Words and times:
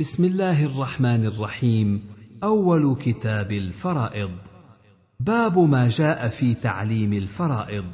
بسم 0.00 0.24
الله 0.24 0.64
الرحمن 0.64 1.26
الرحيم. 1.26 2.02
أول 2.42 2.96
كتاب 2.96 3.52
الفرائض. 3.52 4.30
باب 5.20 5.58
ما 5.58 5.88
جاء 5.88 6.28
في 6.28 6.54
تعليم 6.54 7.12
الفرائض. 7.12 7.84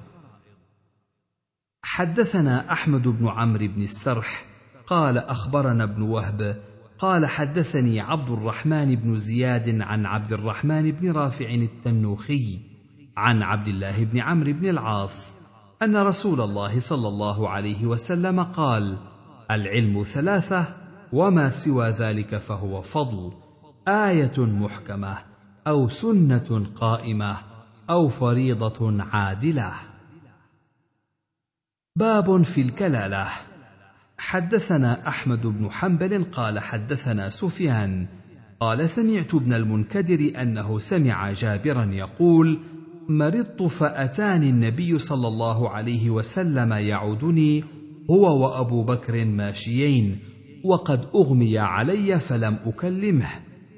حدثنا 1.83 2.73
أحمد 2.73 3.09
بن 3.09 3.29
عمرو 3.29 3.69
بن 3.69 3.83
السرح. 3.83 4.45
قال 4.87 5.19
أخبرنا 5.19 5.85
ابن 5.85 6.03
وهب. 6.03 6.63
قال 6.99 7.27
حدثني 7.27 8.01
عبد 8.01 8.31
الرحمن 8.31 8.95
بن 8.95 9.19
زياد 9.19 9.81
عن 9.81 10.07
عبد 10.07 10.33
الرحمن 10.33 10.91
بن 10.91 11.11
رافع 11.11 11.51
التنوخي 11.51 12.59
عن 13.17 13.43
عبد 13.43 13.69
الله 13.69 14.05
بن 14.05 14.19
عمرو 14.19 14.53
بن 14.53 14.69
العاص 14.69 15.33
أن 15.83 15.97
رسول 15.97 16.41
الله 16.41 16.81
صلى 16.81 17.09
الله 17.09 17.49
عليه 17.49 17.87
وسلم 17.87 18.43
قال 18.43 18.99
العلم 19.51 20.03
ثلاثة 20.03 20.80
وما 21.13 21.51
سوى 21.51 21.89
ذلك 21.91 22.37
فهو 22.39 22.83
فضل 22.83 23.33
آية 23.89 24.39
محكمة 24.39 25.19
أو 25.67 25.89
سنة 25.89 26.67
قائمة 26.77 27.37
أو 27.91 28.09
فريضة 28.09 29.03
عادلة. 29.03 29.73
باب 31.97 32.43
في 32.43 32.61
الكلالة. 32.61 33.29
حدثنا 34.19 35.09
أحمد 35.09 35.47
بن 35.47 35.71
حنبل 35.71 36.25
قال 36.25 36.59
حدثنا 36.59 37.31
سفيان 37.31 38.07
قال 38.61 38.89
سمعت 38.89 39.35
ابن 39.35 39.53
المنكدر 39.53 40.43
أنه 40.43 40.79
سمع 40.79 41.33
جابرا 41.33 41.85
يقول 41.85 42.61
مرضت 43.09 43.63
فأتاني 43.63 44.51
النبي 44.51 44.99
صلى 44.99 45.29
الله 45.29 45.71
عليه 45.71 46.11
وسلم 46.11 46.73
يعودني 46.73 47.65
هو 48.11 48.43
وأبو 48.43 48.83
بكر 48.83 49.25
ماشيين 49.25 50.19
وقد 50.65 51.09
أغمي 51.15 51.59
علي 51.59 52.21
فلم 52.21 52.59
أكلمه 52.67 53.31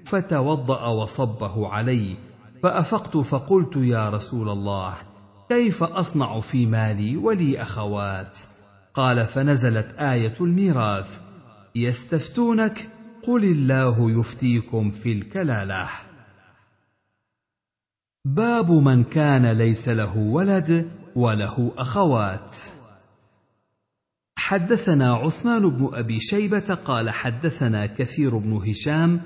فتوضأ 0.07 0.87
وصبه 0.87 1.69
علي 1.69 2.16
فأفقت 2.63 3.16
فقلت 3.16 3.77
يا 3.77 4.11
رسول 4.11 4.49
الله 4.49 4.95
كيف 5.49 5.83
أصنع 5.83 6.41
في 6.41 6.66
مالي 6.66 7.16
ولي 7.16 7.63
أخوات؟ 7.63 8.39
قال 8.95 9.27
فنزلت 9.27 9.93
آية 9.99 10.35
الميراث 10.41 11.21
يستفتونك؟ 11.74 12.89
قل 13.23 13.45
الله 13.45 14.11
يفتيكم 14.11 14.91
في 14.91 15.13
الكلالة. 15.13 15.89
باب 18.24 18.71
من 18.71 19.05
كان 19.05 19.46
ليس 19.46 19.89
له 19.89 20.19
ولد 20.19 20.91
وله 21.17 21.73
أخوات. 21.79 22.57
حدثنا 24.45 25.15
عثمان 25.15 25.71
بن 25.71 25.90
أبي 25.93 26.21
شيبة 26.21 26.74
قال 26.85 27.10
حدثنا 27.10 27.87
كثير 27.87 28.38
بن 28.38 28.52
هشام 28.52 29.21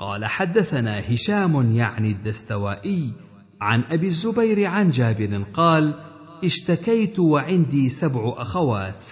قال 0.00 0.24
حدثنا 0.24 1.14
هشام 1.14 1.76
يعني 1.76 2.10
الدستوائي 2.10 3.12
عن 3.60 3.84
أبي 3.90 4.08
الزبير 4.08 4.64
عن 4.64 4.90
جابر 4.90 5.44
قال 5.54 5.94
اشتكيت 6.44 7.18
وعندي 7.18 7.88
سبع 7.88 8.34
أخوات 8.36 9.04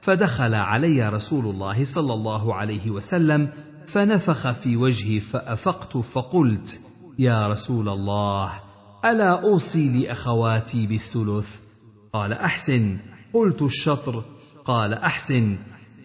فدخل 0.00 0.54
علي 0.54 1.08
رسول 1.08 1.44
الله 1.44 1.84
صلى 1.84 2.14
الله 2.14 2.54
عليه 2.54 2.90
وسلم 2.90 3.48
فنفخ 3.86 4.50
في 4.50 4.76
وجهي 4.76 5.20
فأفقت 5.20 5.96
فقلت 5.96 6.80
يا 7.18 7.48
رسول 7.48 7.88
الله 7.88 8.52
ألا 9.04 9.42
أوصي 9.42 9.88
لأخواتي 9.88 10.86
بالثلث؟ 10.86 11.58
قال 12.12 12.32
أحسن. 12.32 12.96
قلت 13.34 13.62
الشطر. 13.62 14.24
قال 14.64 14.94
أحسن 14.94 15.56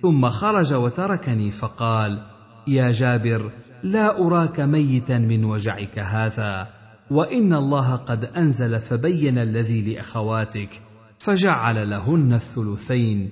ثم 0.01 0.29
خرج 0.29 0.73
وتركني 0.73 1.51
فقال 1.51 2.23
يا 2.67 2.91
جابر 2.91 3.51
لا 3.83 4.25
أراك 4.27 4.59
ميتا 4.59 5.17
من 5.17 5.45
وجعك 5.45 5.99
هذا 5.99 6.67
وإن 7.11 7.53
الله 7.53 7.95
قد 7.95 8.25
أنزل 8.25 8.79
فبين 8.79 9.37
الذي 9.37 9.81
لأخواتك 9.81 10.81
فجعل 11.19 11.89
لهن 11.89 12.33
الثلثين. 12.33 13.31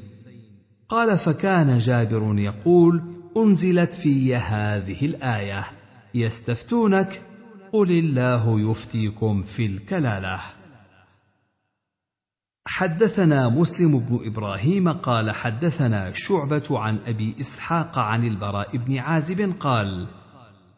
قال 0.89 1.17
فكان 1.17 1.77
جابر 1.77 2.39
يقول 2.39 3.03
أنزلت 3.37 3.93
في 3.93 4.35
هذه 4.35 5.05
الآية 5.05 5.63
يستفتونك 6.13 7.21
قل 7.73 7.91
الله 7.91 8.71
يفتيكم 8.71 9.43
في 9.43 9.65
الكلالة. 9.65 10.39
حدثنا 12.67 13.49
مسلم 13.49 13.99
بن 13.99 14.19
إبراهيم 14.25 14.89
قال 14.89 15.31
حدثنا 15.31 16.11
شعبة 16.13 16.79
عن 16.79 16.99
أبي 17.07 17.35
إسحاق 17.39 17.97
عن 17.97 18.23
البراء 18.23 18.77
بن 18.77 18.97
عازب 18.97 19.53
قال 19.59 20.07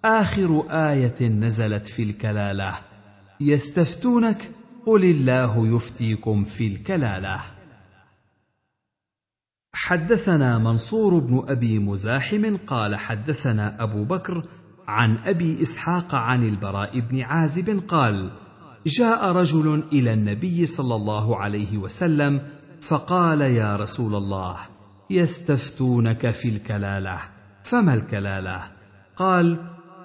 آخر 0.06 0.66
آية 0.70 1.28
نزلت 1.28 1.88
في 1.88 2.04
الكلالة 2.04 2.74
يستفتونك 3.40 4.52
قل 4.86 5.04
الله 5.04 5.76
يفتيكم 5.76 6.44
في 6.44 6.68
الكلالة. 6.68 7.44
حدثنا 9.74 10.58
منصور 10.58 11.20
بن 11.20 11.44
أبي 11.48 11.80
مزاحم 11.80 12.58
قال 12.58 12.96
حدثنا 12.96 13.84
أبو 13.84 14.06
بكر 14.06 14.46
عن 14.88 15.18
أبي 15.18 15.62
إسحاق 15.62 16.16
عن 16.16 16.44
البراء 16.44 17.00
بن 17.00 17.22
عازب 17.22 17.84
قال 17.88 18.47
جاء 18.88 19.32
رجل 19.32 19.84
إلى 19.94 20.14
النبي 20.14 20.66
صلى 20.66 20.96
الله 20.96 21.38
عليه 21.38 21.78
وسلم 21.78 22.42
فقال 22.82 23.42
يا 23.42 23.76
رسول 23.76 24.16
الله 24.16 24.58
يستفتونك 25.10 26.32
في 26.32 26.50
الكلالة 26.50 27.20
فما 27.64 27.94
الكلالة؟ 27.94 28.64
قال 29.16 29.58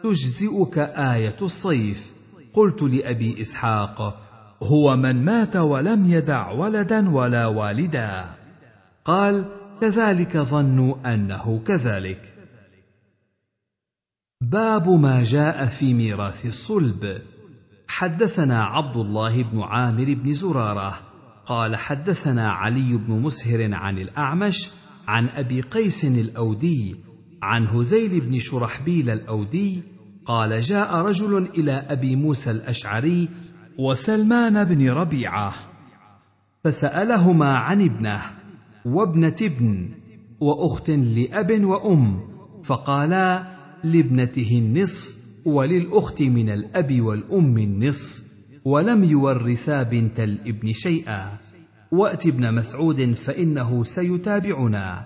تجزئك 0.03 0.79
آية 0.79 1.37
الصيف. 1.43 2.13
قلت 2.53 2.83
لأبي 2.83 3.41
إسحاق 3.41 4.21
هو 4.63 4.97
من 4.97 5.25
مات 5.25 5.57
ولم 5.57 6.11
يدع 6.11 6.51
ولدا 6.51 7.11
ولا 7.11 7.47
والدا. 7.47 8.25
قال 9.05 9.45
كذلك 9.81 10.37
ظنوا 10.37 11.15
أنه 11.15 11.63
كذلك. 11.67 12.35
باب 14.41 14.89
ما 14.89 15.25
جاء 15.25 15.67
في 15.67 15.95
ميراث 15.95 16.47
الصلب. 16.47 17.23
حدثنا 17.93 18.59
عبد 18.59 18.97
الله 18.97 19.43
بن 19.43 19.61
عامر 19.61 20.15
بن 20.15 20.33
زرارة 20.35 20.99
قال 21.47 21.77
حدثنا 21.77 22.49
علي 22.49 22.97
بن 22.97 23.21
مسهر 23.21 23.75
عن 23.75 23.99
الأعمش 23.99 24.71
عن 25.09 25.29
أبي 25.29 25.61
قيس 25.61 26.05
الأودي 26.05 26.97
عن 27.43 27.67
هزيل 27.67 28.21
بن 28.21 28.39
شرحبيل 28.39 29.11
الأودي 29.11 29.83
قال 30.27 30.61
جاء 30.61 30.95
رجل 30.95 31.49
إلى 31.59 31.73
أبي 31.73 32.17
موسى 32.17 32.51
الأشعري 32.51 33.29
وسلمان 33.79 34.65
بن 34.65 34.91
ربيعة 34.91 35.55
فسألهما 36.65 37.57
عن 37.57 37.83
ابنه 37.83 38.21
وابنة 38.85 39.37
ابن 39.43 39.91
وأخت 40.41 40.91
لأب 40.91 41.65
وأم 41.65 42.21
فقالا 42.65 43.43
لابنته 43.85 44.59
النصف 44.59 45.22
وللأخت 45.45 46.23
من 46.23 46.51
الأب 46.51 47.01
والأم 47.01 47.59
النصف 47.59 48.23
ولم 48.65 49.05
يورثا 49.05 49.83
بنت 49.83 50.21
الابن 50.21 50.73
شيئا. 50.73 51.39
وأت 51.93 52.27
ابن 52.27 52.55
مسعود 52.55 53.15
فإنه 53.15 53.85
سيتابعنا. 53.85 55.05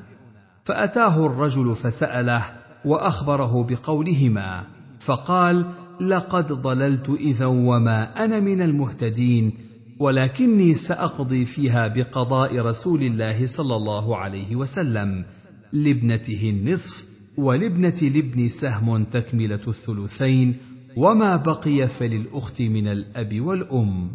فأتاه 0.64 1.26
الرجل 1.26 1.74
فسأله 1.74 2.44
وأخبره 2.84 3.64
بقولهما. 3.64 4.66
فقال 5.00 5.66
لقد 6.00 6.52
ضللت 6.52 7.08
إذا 7.08 7.46
وما 7.46 8.24
أنا 8.24 8.40
من 8.40 8.62
المهتدين 8.62 9.52
ولكني 9.98 10.74
سأقضي 10.74 11.44
فيها 11.44 11.88
بقضاء 11.88 12.58
رسول 12.58 13.02
الله 13.02 13.46
صلى 13.46 13.76
الله 13.76 14.16
عليه 14.16 14.56
وسلم 14.56 15.24
لابنته 15.72 16.50
النصف 16.50 17.05
ولابنة 17.36 17.98
الابن 18.02 18.48
سهم 18.48 19.04
تكملة 19.04 19.60
الثلثين 19.68 20.56
وما 20.96 21.36
بقي 21.36 21.88
فللأخت 21.88 22.62
من 22.62 22.88
الأب 22.88 23.40
والأم. 23.40 24.10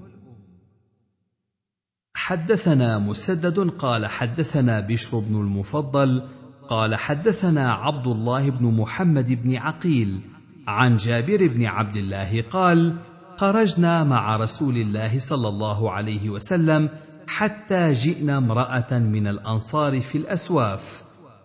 حدثنا 2.16 3.00
مسدد 3.00 3.60
قال 3.60 4.08
حدثنا 4.08 4.80
بشر 4.80 5.20
بن 5.20 5.36
المفضل 5.36 6.24
قال 6.70 6.96
حدثنا 6.96 7.72
عبد 7.72 8.08
الله 8.08 8.50
بن 8.50 8.66
محمد 8.66 9.44
بن 9.44 9.56
عقيل 9.56 10.22
عن 10.68 10.96
جابر 10.96 11.48
بن 11.48 11.66
عبد 11.66 11.98
الله 11.98 12.42
قال: 12.42 12.96
خرجنا 13.38 14.04
مع 14.04 14.36
رسول 14.36 14.78
الله 14.78 15.20
صلى 15.20 15.48
الله 15.48 15.92
عليه 15.92 16.30
وسلم 16.30 16.90
حتى 17.28 17.92
جئنا 17.92 18.38
امرأة 18.38 19.00
من 19.00 19.28
الأنصار 19.28 20.00
في 20.00 20.18
الأسواف. 20.18 21.01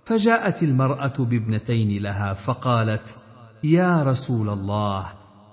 فجاءت 0.07 0.63
المرأة 0.63 1.13
بابنتين 1.19 2.03
لها 2.03 2.35
فقالت 2.35 3.17
يا 3.65 4.03
رسول 4.03 4.49
الله 4.49 5.07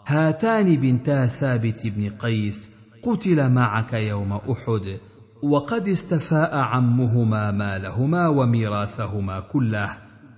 هاتان 0.07 0.75
بنتا 0.75 1.27
ثابت 1.27 1.87
بن 1.87 2.09
قيس 2.09 2.69
قتل 3.03 3.49
معك 3.49 3.93
يوم 3.93 4.33
أحد 4.33 4.99
وقد 5.43 5.87
استفاء 5.87 6.55
عمهما 6.55 7.51
مالهما 7.51 8.27
وميراثهما 8.27 9.39
كله 9.39 9.89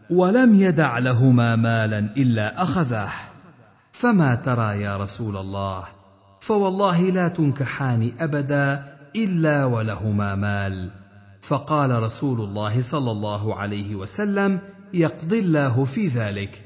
ولم 0.10 0.54
يدع 0.54 0.98
لهما 0.98 1.56
مالا 1.56 2.00
إلا 2.00 2.64
اخذه 2.64 3.10
فما 3.92 4.36
ترى 4.36 4.82
يا 4.82 4.98
رسول 4.98 5.38
الله 5.38 5.84
فوالله 6.40 7.10
لا 7.10 7.28
تنكحان 7.28 8.12
أبدا 8.20 8.86
إلا 9.16 9.66
ولهما 9.66 10.36
مال. 10.36 11.05
فقال 11.47 12.03
رسول 12.03 12.42
الله 12.42 12.81
صلى 12.81 13.12
الله 13.12 13.56
عليه 13.56 13.95
وسلم 13.95 14.59
يقضي 14.94 15.39
الله 15.39 15.86
في 15.86 16.07
ذلك. 16.07 16.63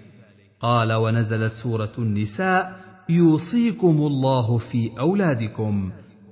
قال 0.60 0.94
ونزلت 0.94 1.54
سورة 1.54 1.92
النساء 1.98 2.80
يوصيكم 3.10 3.98
الله 3.98 4.58
في 4.58 4.92
أولادكم. 5.00 5.92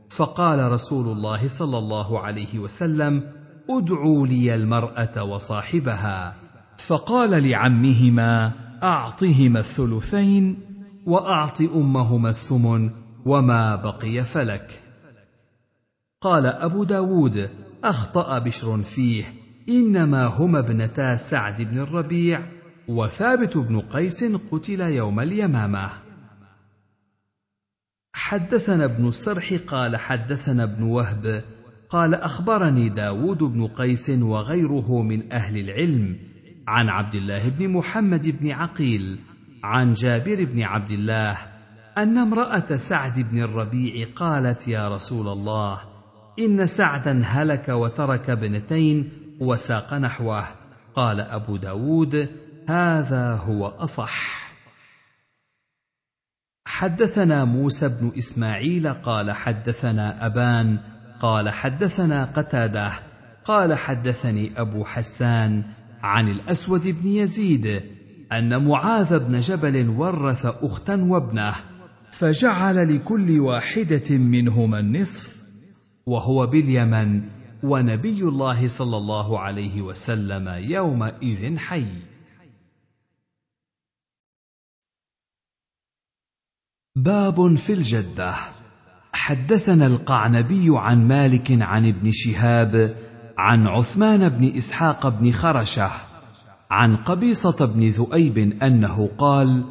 فقال 0.09 0.71
رسول 0.71 1.07
الله 1.07 1.47
صلى 1.47 1.77
الله 1.77 2.19
عليه 2.19 2.59
وسلم 2.59 3.23
ادعوا 3.69 4.27
لي 4.27 4.55
المرأة 4.55 5.23
وصاحبها. 5.23 6.35
فقال 6.77 7.49
لعمهما 7.49 8.51
أعطهما 8.83 9.59
الثلثين 9.59 10.59
وأعط 11.05 11.61
أمهما 11.61 12.29
الثمن 12.29 12.89
وما 13.25 13.75
بقي 13.75 14.23
فلك. 14.23 14.83
قال 16.21 16.45
أبو 16.45 16.83
داود 16.83 17.49
أخطأ 17.83 18.39
بشر 18.39 18.83
فيه. 18.83 19.25
إنما 19.69 20.25
هما 20.25 20.59
ابنتا 20.59 21.17
سعد 21.17 21.61
بن 21.61 21.77
الربيع 21.77 22.51
وثابت 22.87 23.57
بن 23.57 23.79
قيس 23.79 24.23
قتل 24.23 24.81
يوم 24.81 25.19
اليمامة. 25.19 25.89
حدثنا 28.13 28.85
ابن 28.85 29.07
السرح 29.07 29.53
قال 29.67 29.95
حدثنا 29.95 30.63
ابن 30.63 30.83
وهب 30.83 31.43
قال 31.89 32.15
أخبرني 32.15 32.89
داود 32.89 33.43
بن 33.43 33.67
قيس 33.67 34.09
وغيره 34.09 35.01
من 35.01 35.33
أهل 35.33 35.57
العلم 35.57 36.19
عن 36.67 36.89
عبد 36.89 37.15
الله 37.15 37.49
بن 37.49 37.69
محمد 37.69 38.41
بن 38.41 38.51
عقيل 38.51 39.19
عن 39.63 39.93
جابر 39.93 40.43
بن 40.45 40.61
عبد 40.61 40.91
الله 40.91 41.37
أن 41.97 42.17
امرأة 42.17 42.75
سعد 42.75 43.19
بن 43.19 43.41
الربيع 43.41 44.07
قالت 44.15 44.67
يا 44.67 44.89
رسول 44.89 45.27
الله 45.27 45.96
إن 46.39 46.65
سعدا 46.65 47.21
هلك 47.25 47.69
وترك 47.69 48.29
ابنتين 48.29 49.09
وساق 49.39 49.93
نحوه. 49.93 50.43
قال 50.95 51.21
أبو 51.21 51.57
داود 51.57 52.29
هذا 52.69 53.33
هو 53.33 53.67
أصح. 53.67 54.47
حدثنا 56.67 57.45
موسى 57.45 57.87
بن 57.87 58.11
إسماعيل 58.17 58.93
قال 58.93 59.31
حدثنا 59.31 60.25
أبان 60.25 60.79
قال 61.19 61.49
حدثنا 61.49 62.25
قتادة 62.25 62.91
قال 63.45 63.73
حدثني 63.73 64.61
أبو 64.61 64.85
حسان 64.85 65.63
عن 66.03 66.27
الأسود 66.27 66.87
بن 66.87 67.09
يزيد 67.09 67.81
أن 68.31 68.65
معاذ 68.65 69.19
بن 69.19 69.39
جبل 69.39 69.89
ورث 69.89 70.45
أختا 70.45 70.95
وابنه 70.95 71.55
فجعل 72.11 72.95
لكل 72.95 73.39
واحدة 73.39 74.17
منهما 74.17 74.79
النصف 74.79 75.36
وهو 76.07 76.47
باليمن 76.47 77.23
ونبي 77.63 78.21
الله 78.21 78.67
صلى 78.67 78.97
الله 78.97 79.39
عليه 79.39 79.81
وسلم 79.81 80.47
يومئذ 80.47 81.57
حي. 81.57 81.87
باب 86.95 87.55
في 87.55 87.73
الجدة. 87.73 88.35
حدثنا 89.13 89.87
القعنبي 89.87 90.67
عن 90.69 91.07
مالك 91.07 91.61
عن 91.61 91.87
ابن 91.87 92.11
شهاب 92.11 92.95
عن 93.37 93.67
عثمان 93.67 94.29
بن 94.29 94.57
إسحاق 94.57 95.07
بن 95.09 95.31
خرشة 95.31 95.91
عن 96.71 96.97
قبيصة 96.97 97.65
بن 97.65 97.87
ذؤيب 97.87 98.37
أنه 98.37 99.09
قال 99.17 99.63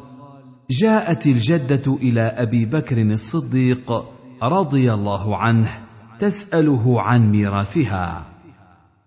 جاءت 0.69 1.25
الجدة 1.25 1.95
إلى 1.95 2.21
أبي 2.21 2.65
بكر 2.65 3.01
الصديق 3.01 4.05
رضي 4.43 4.93
الله 4.93 5.37
عنه 5.37 5.86
تسأله 6.19 7.01
عن 7.01 7.31
ميراثها. 7.31 8.25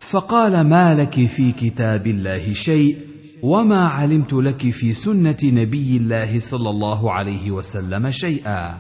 فقال 0.01 0.61
ما 0.61 0.95
لك 0.95 1.27
في 1.27 1.53
كتاب 1.53 2.07
الله 2.07 2.53
شيء 2.53 2.99
وما 3.43 3.89
علمت 3.89 4.33
لك 4.33 4.71
في 4.71 4.95
سنة 4.95 5.37
نبي 5.45 5.97
الله 5.97 6.41
صلى 6.41 6.71
الله 6.71 7.13
عليه 7.13 7.51
وسلم 7.51 8.11
شيئا. 8.11 8.79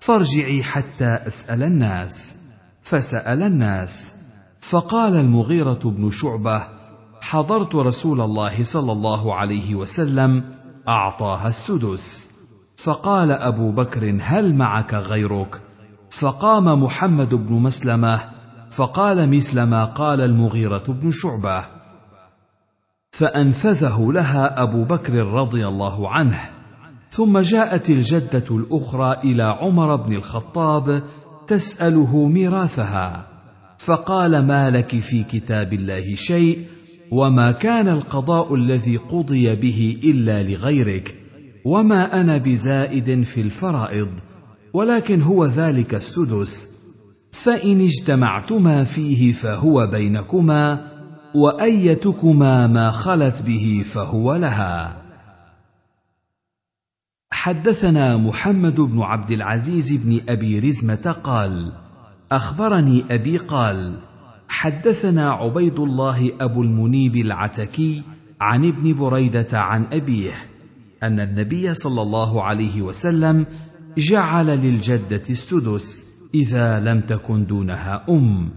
فارجعي 0.00 0.62
حتى 0.62 1.18
أسأل 1.26 1.62
الناس. 1.62 2.34
فسأل 2.82 3.42
الناس. 3.42 4.12
فقال 4.60 5.16
المغيرة 5.16 5.80
بن 5.84 6.10
شعبة 6.10 6.62
حضرت 7.20 7.74
رسول 7.74 8.20
الله 8.20 8.64
صلى 8.64 8.92
الله 8.92 9.34
عليه 9.34 9.74
وسلم 9.74 10.44
أعطاها 10.88 11.48
السدس. 11.48 12.30
فقال 12.76 13.32
أبو 13.32 13.70
بكر 13.70 14.18
هل 14.22 14.54
معك 14.54 14.94
غيرك؟ 14.94 15.69
فقام 16.10 16.82
محمد 16.82 17.34
بن 17.34 17.54
مسلمة 17.54 18.20
فقال 18.70 19.30
مثل 19.30 19.62
ما 19.62 19.84
قال 19.84 20.20
المغيرة 20.20 20.84
بن 20.88 21.10
شعبة. 21.10 21.64
فأنفذه 23.10 24.12
لها 24.12 24.62
أبو 24.62 24.84
بكر 24.84 25.12
رضي 25.12 25.66
الله 25.66 26.10
عنه. 26.10 26.40
ثم 27.10 27.38
جاءت 27.38 27.90
الجدة 27.90 28.44
الأخرى 28.50 29.16
إلى 29.24 29.42
عمر 29.42 29.96
بن 29.96 30.12
الخطاب 30.12 31.02
تسأله 31.46 32.28
ميراثها. 32.28 33.26
فقال 33.78 34.46
ما 34.46 34.70
لك 34.70 35.00
في 35.00 35.24
كتاب 35.24 35.72
الله 35.72 36.14
شيء 36.14 36.66
وما 37.10 37.52
كان 37.52 37.88
القضاء 37.88 38.54
الذي 38.54 38.96
قضي 38.96 39.56
به 39.56 40.00
إلا 40.04 40.42
لغيرك 40.42 41.14
وما 41.64 42.20
أنا 42.20 42.36
بزائد 42.36 43.22
في 43.22 43.40
الفرائض. 43.40 44.10
ولكن 44.72 45.22
هو 45.22 45.46
ذلك 45.46 45.94
السدس. 45.94 46.80
فإن 47.32 47.80
اجتمعتما 47.80 48.84
فيه 48.84 49.32
فهو 49.32 49.86
بينكما 49.86 50.86
وأيتكما 51.34 52.66
ما 52.66 52.90
خلت 52.90 53.42
به 53.42 53.82
فهو 53.86 54.34
لها. 54.34 55.02
حدثنا 57.32 58.16
محمد 58.16 58.80
بن 58.80 59.00
عبد 59.00 59.30
العزيز 59.30 59.92
بن 59.92 60.20
أبي 60.28 60.58
رزمة 60.58 61.16
قال 61.24 61.72
أخبرني 62.32 63.04
أبي 63.10 63.38
قال 63.38 64.00
حدثنا 64.48 65.30
عبيد 65.30 65.78
الله 65.78 66.32
أبو 66.40 66.62
المنيب 66.62 67.16
العتكي 67.16 68.02
عن 68.40 68.64
ابن 68.64 68.94
بريدة 68.94 69.48
عن 69.52 69.86
أبيه 69.92 70.32
أن 71.02 71.20
النبي 71.20 71.74
صلى 71.74 72.02
الله 72.02 72.42
عليه 72.42 72.82
وسلم 72.82 73.46
جعل 73.98 74.46
للجدة 74.46 75.22
السدس 75.30 76.10
إذا 76.34 76.80
لم 76.80 77.00
تكن 77.00 77.46
دونها 77.46 78.04
أم. 78.08 78.50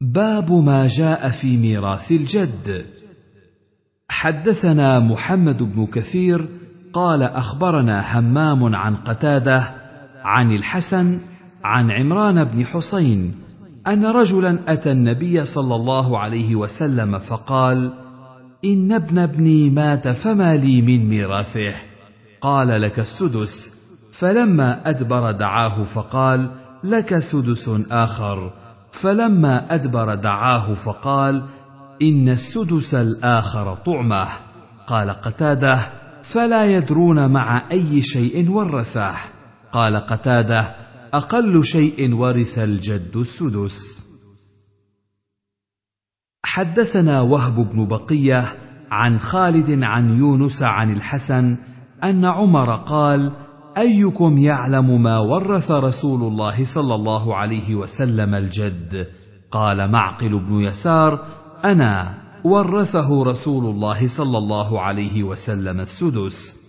باب 0.00 0.52
ما 0.52 0.86
جاء 0.86 1.28
في 1.28 1.56
ميراث 1.56 2.12
الجد. 2.12 2.86
حدثنا 4.08 4.98
محمد 4.98 5.62
بن 5.62 5.86
كثير 5.86 6.48
قال 6.92 7.22
أخبرنا 7.22 8.18
همام 8.18 8.74
عن 8.74 8.96
قتادة 8.96 9.74
عن 10.22 10.52
الحسن 10.52 11.18
عن 11.64 11.90
عمران 11.90 12.44
بن 12.44 12.66
حسين 12.66 13.34
أن 13.86 14.04
رجلا 14.04 14.58
أتى 14.68 14.90
النبي 14.90 15.44
صلى 15.44 15.74
الله 15.74 16.18
عليه 16.18 16.56
وسلم 16.56 17.18
فقال 17.18 17.92
إن 18.64 18.92
ابن 18.92 19.18
ابني 19.18 19.70
مات 19.70 20.08
فما 20.08 20.56
لي 20.56 20.82
من 20.82 21.08
ميراثه. 21.08 21.91
قال 22.42 22.82
لك 22.82 22.98
السدس. 22.98 23.70
فلما 24.12 24.90
أدبر 24.90 25.32
دعاه 25.32 25.84
فقال 25.84 26.50
لك 26.84 27.18
سدس 27.18 27.70
آخر. 27.90 28.52
فلما 28.92 29.74
أدبر 29.74 30.14
دعاه 30.14 30.74
فقال 30.74 31.42
إن 32.02 32.28
السدس 32.28 32.94
الآخر 32.94 33.74
طعمه. 33.74 34.28
قال 34.86 35.10
قتاده 35.10 35.90
فلا 36.22 36.66
يدرون 36.66 37.30
مع 37.30 37.62
أي 37.70 38.02
شيء 38.02 38.50
ورثه 38.50 39.14
قال 39.72 39.96
قتاده 39.96 40.74
أقل 41.14 41.64
شيء 41.64 42.14
ورث 42.14 42.58
الجد 42.58 43.16
السدس. 43.16 44.12
حدثنا 46.44 47.20
وهب 47.20 47.54
بن 47.54 47.86
بقية 47.86 48.44
عن 48.90 49.18
خالد 49.18 49.82
عن 49.82 50.10
يونس 50.10 50.62
عن 50.62 50.92
الحسن 50.92 51.56
أن 52.04 52.24
عمر 52.24 52.76
قال 52.76 53.32
أيكم 53.76 54.38
يعلم 54.38 55.02
ما 55.02 55.18
ورث 55.18 55.70
رسول 55.70 56.22
الله 56.22 56.64
صلى 56.64 56.94
الله 56.94 57.36
عليه 57.36 57.74
وسلم 57.74 58.34
الجد؟ 58.34 59.08
قال 59.50 59.90
معقل 59.90 60.40
بن 60.40 60.54
يسار 60.54 61.24
أنا 61.64 62.22
ورثه 62.44 63.22
رسول 63.22 63.64
الله 63.74 64.06
صلى 64.06 64.38
الله 64.38 64.80
عليه 64.80 65.22
وسلم 65.22 65.80
السدس. 65.80 66.62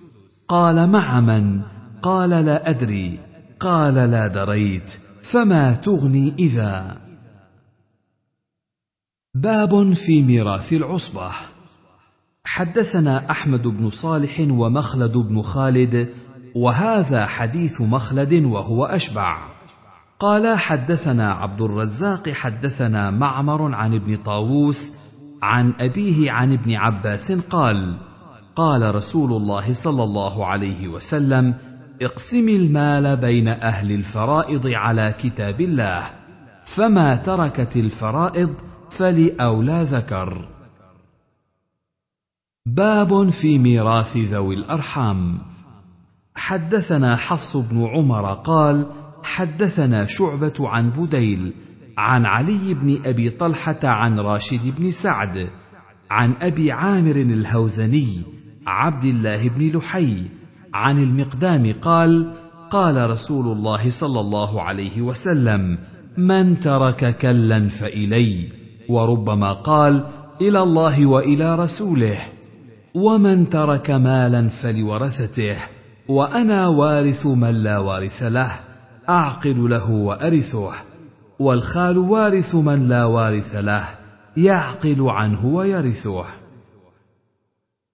قال 0.48 0.90
مع 0.90 1.20
من؟ 1.20 1.62
قال 2.02 2.30
لا 2.30 2.70
أدري. 2.70 3.20
قال 3.60 3.94
لا 3.94 4.28
دريت. 4.28 5.00
فما 5.22 5.74
تغني 5.74 6.34
إذا؟ 6.40 6.98
باب 9.36 9.94
في 9.94 10.22
ميراث 10.22 10.74
العصبة. 10.74 11.32
حدثنا 12.46 13.32
أحمد 13.32 13.68
بن 13.68 13.90
صالح 13.90 14.40
ومخلد 14.40 15.18
بن 15.18 15.42
خالد 15.42 16.10
وهذا 16.56 17.26
حديث 17.26 17.82
مخلد 17.82 18.34
وهو 18.34 18.86
أشبع. 18.86 19.38
قال 20.20 20.58
حدثنا 20.58 21.30
عبد 21.30 21.62
الرزاق 21.62 22.30
حدثنا 22.30 23.12
معمر 23.12 23.76
عن 23.76 23.94
ابن 23.94 24.18
طاووس 24.18 24.94
عن 25.42 25.74
أبيه 25.80 26.32
عن 26.32 26.54
ابن 26.54 26.76
عباس 26.76 27.32
قال 27.32 27.96
قال 28.56 28.96
رسول 28.96 29.34
الله 29.34 29.74
صلى 29.74 30.04
الله 30.04 30.46
عليه 30.46 30.88
وسلم 30.88 31.54
اقسم 32.02 32.50
المال 32.50 33.18
بين 33.18 33.48
أهل 33.48 33.92
الفرائض 33.92 34.68
على 34.68 35.14
كتاب 35.22 35.62
الله 35.62 36.10
فما 36.66 37.16
تركت 37.16 37.78
الفرائض 37.78 38.54
فلأولى 38.90 39.84
ذكر. 39.84 40.53
باب 42.67 43.29
في 43.29 43.58
ميراث 43.58 44.17
ذوي 44.17 44.55
الأرحام. 44.55 45.38
حدثنا 46.36 47.15
حفص 47.15 47.58
بن 47.58 47.86
عمر 47.86 48.34
قال 48.34 48.86
حدثنا 49.24 50.05
شعبة 50.05 50.53
عن 50.60 50.89
بديل 50.89 51.53
عن 51.98 52.25
علي 52.25 52.74
بن 52.74 53.00
أبي 53.05 53.29
طلحة 53.29 53.79
عن 53.84 54.20
راشد 54.20 54.79
بن 54.79 54.91
سعد 54.91 55.48
عن 56.10 56.36
أبي 56.41 56.72
عامر 56.72 57.15
الهوزني 57.15 58.08
عبد 58.67 59.05
الله 59.05 59.50
بن 59.50 59.77
لحي 59.77 60.24
عن 60.74 61.03
المقدام 61.03 61.74
قال 61.82 62.34
قال 62.72 63.10
رسول 63.10 63.58
الله 63.58 63.89
صلى 63.89 64.20
الله 64.20 64.62
عليه 64.62 65.01
وسلم 65.01 65.77
من 66.17 66.60
ترك 66.60 67.17
كلا 67.17 67.70
فإلي. 67.70 68.50
وربما 68.89 69.53
قال 69.53 70.05
إلى 70.41 70.63
الله 70.63 71.05
وإلى 71.05 71.55
رسوله. 71.55 72.33
ومن 72.94 73.50
ترك 73.50 73.92
مالا 73.92 74.50
فلورثته 74.50 75.58
وأنا 76.08 76.68
وارث 76.68 77.26
من 77.26 77.64
لا 77.64 77.78
وارث 77.78 78.24
له 78.24 78.52
اعقل 79.10 79.70
له 79.70 79.92
وارثه. 79.92 80.74
والخال 81.40 81.98
وارث 81.98 82.56
من 82.56 82.88
لا 82.88 83.06
وارث 83.06 83.56
له 83.56 83.86
يعقل 84.38 85.10
عنه 85.10 85.46
ويرثه. 85.46 86.26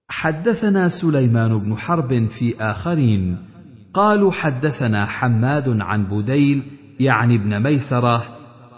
حدثنا 0.09 0.89
سليمان 0.89 1.59
بن 1.59 1.75
حرب 1.77 2.27
في 2.27 2.55
اخرين 2.61 3.37
قالوا 3.93 4.31
حدثنا 4.31 5.05
حماد 5.05 5.81
عن 5.81 6.03
بديل 6.03 6.63
يعني 6.99 7.35
ابن 7.35 7.63
ميسره 7.63 8.23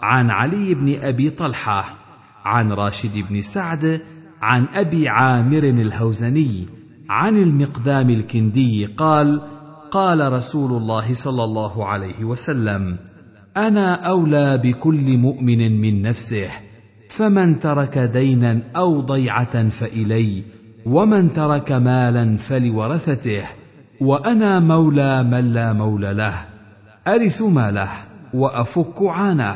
عن 0.02 0.30
علي 0.30 0.74
بن 0.74 0.98
ابي 1.02 1.30
طلحه 1.30 1.94
عن 2.44 2.72
راشد 2.72 3.24
بن 3.30 3.42
سعد 3.42 4.00
عن 4.42 4.66
أبي 4.74 5.08
عامر 5.08 5.64
الهوزني 5.64 6.66
عن 7.08 7.36
المقدام 7.36 8.10
الكندي 8.10 8.86
قال 8.86 9.40
قال 9.90 10.32
رسول 10.32 10.70
الله 10.70 11.14
صلى 11.14 11.44
الله 11.44 11.86
عليه 11.86 12.24
وسلم 12.24 12.96
أنا 13.56 13.94
أولى 13.94 14.58
بكل 14.58 15.18
مؤمن 15.18 15.80
من 15.80 16.02
نفسه 16.02 16.48
فمن 17.10 17.60
ترك 17.60 17.98
دينا 17.98 18.62
أو 18.76 19.00
ضيعة 19.00 19.68
فإلي 19.68 20.42
ومن 20.86 21.32
ترك 21.32 21.72
مالا 21.72 22.36
فلورثته 22.36 23.42
وأنا 24.00 24.60
مولى 24.60 25.22
من 25.22 25.52
لا 25.52 25.72
مولى 25.72 26.14
له 26.14 26.34
أرث 27.08 27.42
ماله 27.42 27.88
وأفك 28.34 29.02
عانه 29.02 29.54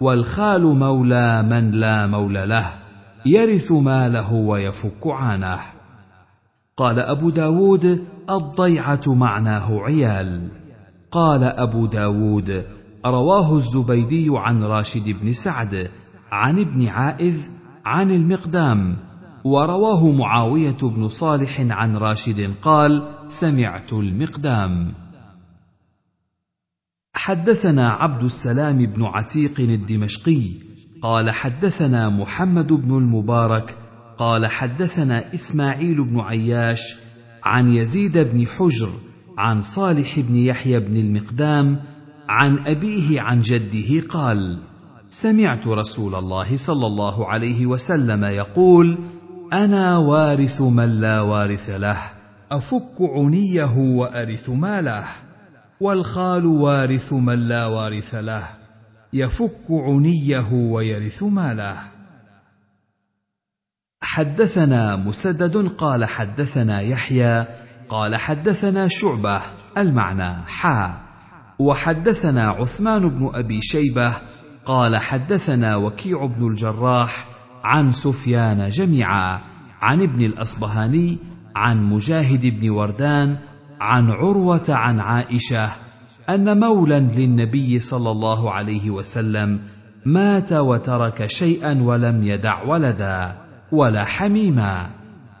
والخال 0.00 0.62
مولى 0.62 1.42
من 1.42 1.70
لا 1.70 2.06
مولى 2.06 2.46
له. 2.46 2.81
يرث 3.26 3.72
ماله 3.72 4.32
ويفك 4.32 5.06
عانه 5.06 5.60
قال 6.76 6.98
أبو 6.98 7.30
داود 7.30 8.04
الضيعة 8.30 9.00
معناه 9.06 9.80
عيال. 9.80 10.48
قال 11.10 11.44
أبو 11.44 11.86
داود 11.86 12.64
رواه 13.06 13.56
الزبيدي 13.56 14.26
عن 14.30 14.62
راشد 14.62 15.16
بن 15.22 15.32
سعد 15.32 15.90
عن 16.32 16.58
ابن 16.58 16.88
عائذ 16.88 17.48
عن 17.84 18.10
المقدام 18.10 18.96
ورواه 19.44 20.10
معاوية 20.10 20.76
بن 20.82 21.08
صالح 21.08 21.60
عن 21.60 21.96
راشد 21.96 22.54
قال 22.62 23.02
سمعت 23.26 23.92
المقدام. 23.92 24.94
حدثنا 27.14 27.90
عبد 27.90 28.24
السلام 28.24 28.86
بن 28.86 29.04
عتيق 29.04 29.60
الدمشقي 29.60 30.71
قال 31.02 31.30
حدثنا 31.30 32.08
محمد 32.08 32.72
بن 32.72 32.98
المبارك 32.98 33.74
قال 34.18 34.46
حدثنا 34.46 35.34
إسماعيل 35.34 36.04
بن 36.04 36.20
عياش 36.20 36.96
عن 37.42 37.68
يزيد 37.68 38.18
بن 38.18 38.46
حجر 38.46 38.90
عن 39.38 39.62
صالح 39.62 40.20
بن 40.20 40.36
يحيى 40.36 40.80
بن 40.80 40.96
المقدام 40.96 41.82
عن 42.28 42.66
أبيه 42.66 43.20
عن 43.20 43.40
جده 43.40 44.06
قال 44.08 44.58
سمعت 45.10 45.66
رسول 45.66 46.14
الله 46.14 46.56
صلى 46.56 46.86
الله 46.86 47.28
عليه 47.28 47.66
وسلم 47.66 48.24
يقول 48.24 48.98
أنا 49.52 49.96
وارث 49.98 50.60
من 50.60 51.00
لا 51.00 51.20
وارث 51.20 51.70
له 51.70 51.98
أفك 52.52 52.96
عنيه 53.00 53.76
وأرث 53.76 54.50
ماله 54.50 55.04
والخال 55.80 56.46
وارث 56.46 57.12
من 57.12 57.48
لا 57.48 57.66
وارث 57.66 58.14
له. 58.14 58.61
يفك 59.12 59.66
عنيه 59.70 60.52
ويرث 60.52 61.22
ماله. 61.22 61.76
حدثنا 64.02 64.96
مسدد 64.96 65.68
قال 65.68 66.04
حدثنا 66.04 66.80
يحيى 66.80 67.46
قال 67.88 68.16
حدثنا 68.16 68.88
شعبة 68.88 69.40
المعنى 69.78 70.46
حا. 70.46 71.00
وحدثنا 71.58 72.48
عثمان 72.48 73.08
بن 73.08 73.30
أبي 73.34 73.60
شيبة 73.60 74.12
قال 74.66 74.96
حدثنا 74.96 75.76
وكيع 75.76 76.26
بن 76.26 76.46
الجراح 76.46 77.26
عن 77.64 77.90
سفيان 77.90 78.70
جميعا 78.70 79.40
عن 79.80 80.02
ابن 80.02 80.22
الأصبهاني 80.22 81.18
عن 81.56 81.84
مجاهد 81.84 82.60
بن 82.60 82.70
وردان 82.70 83.38
عن 83.80 84.10
عروة 84.10 84.64
عن 84.68 85.00
عائشة 85.00 85.70
أن 86.34 86.60
مولا 86.60 86.98
للنبي 86.98 87.80
صلى 87.80 88.10
الله 88.10 88.50
عليه 88.50 88.90
وسلم 88.90 89.60
مات 90.04 90.52
وترك 90.52 91.26
شيئا 91.26 91.82
ولم 91.82 92.22
يدع 92.22 92.62
ولدا 92.62 93.38
ولا 93.72 94.04
حميما. 94.04 94.90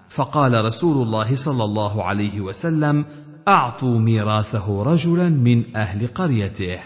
فقال 0.08 0.64
رسول 0.64 1.06
الله 1.06 1.34
صلى 1.34 1.64
الله 1.64 2.04
عليه 2.04 2.40
وسلم 2.40 3.04
أعطوا 3.48 3.98
ميراثه 3.98 4.82
رجلا 4.82 5.28
من 5.28 5.62
أهل 5.76 6.06
قريته. 6.06 6.78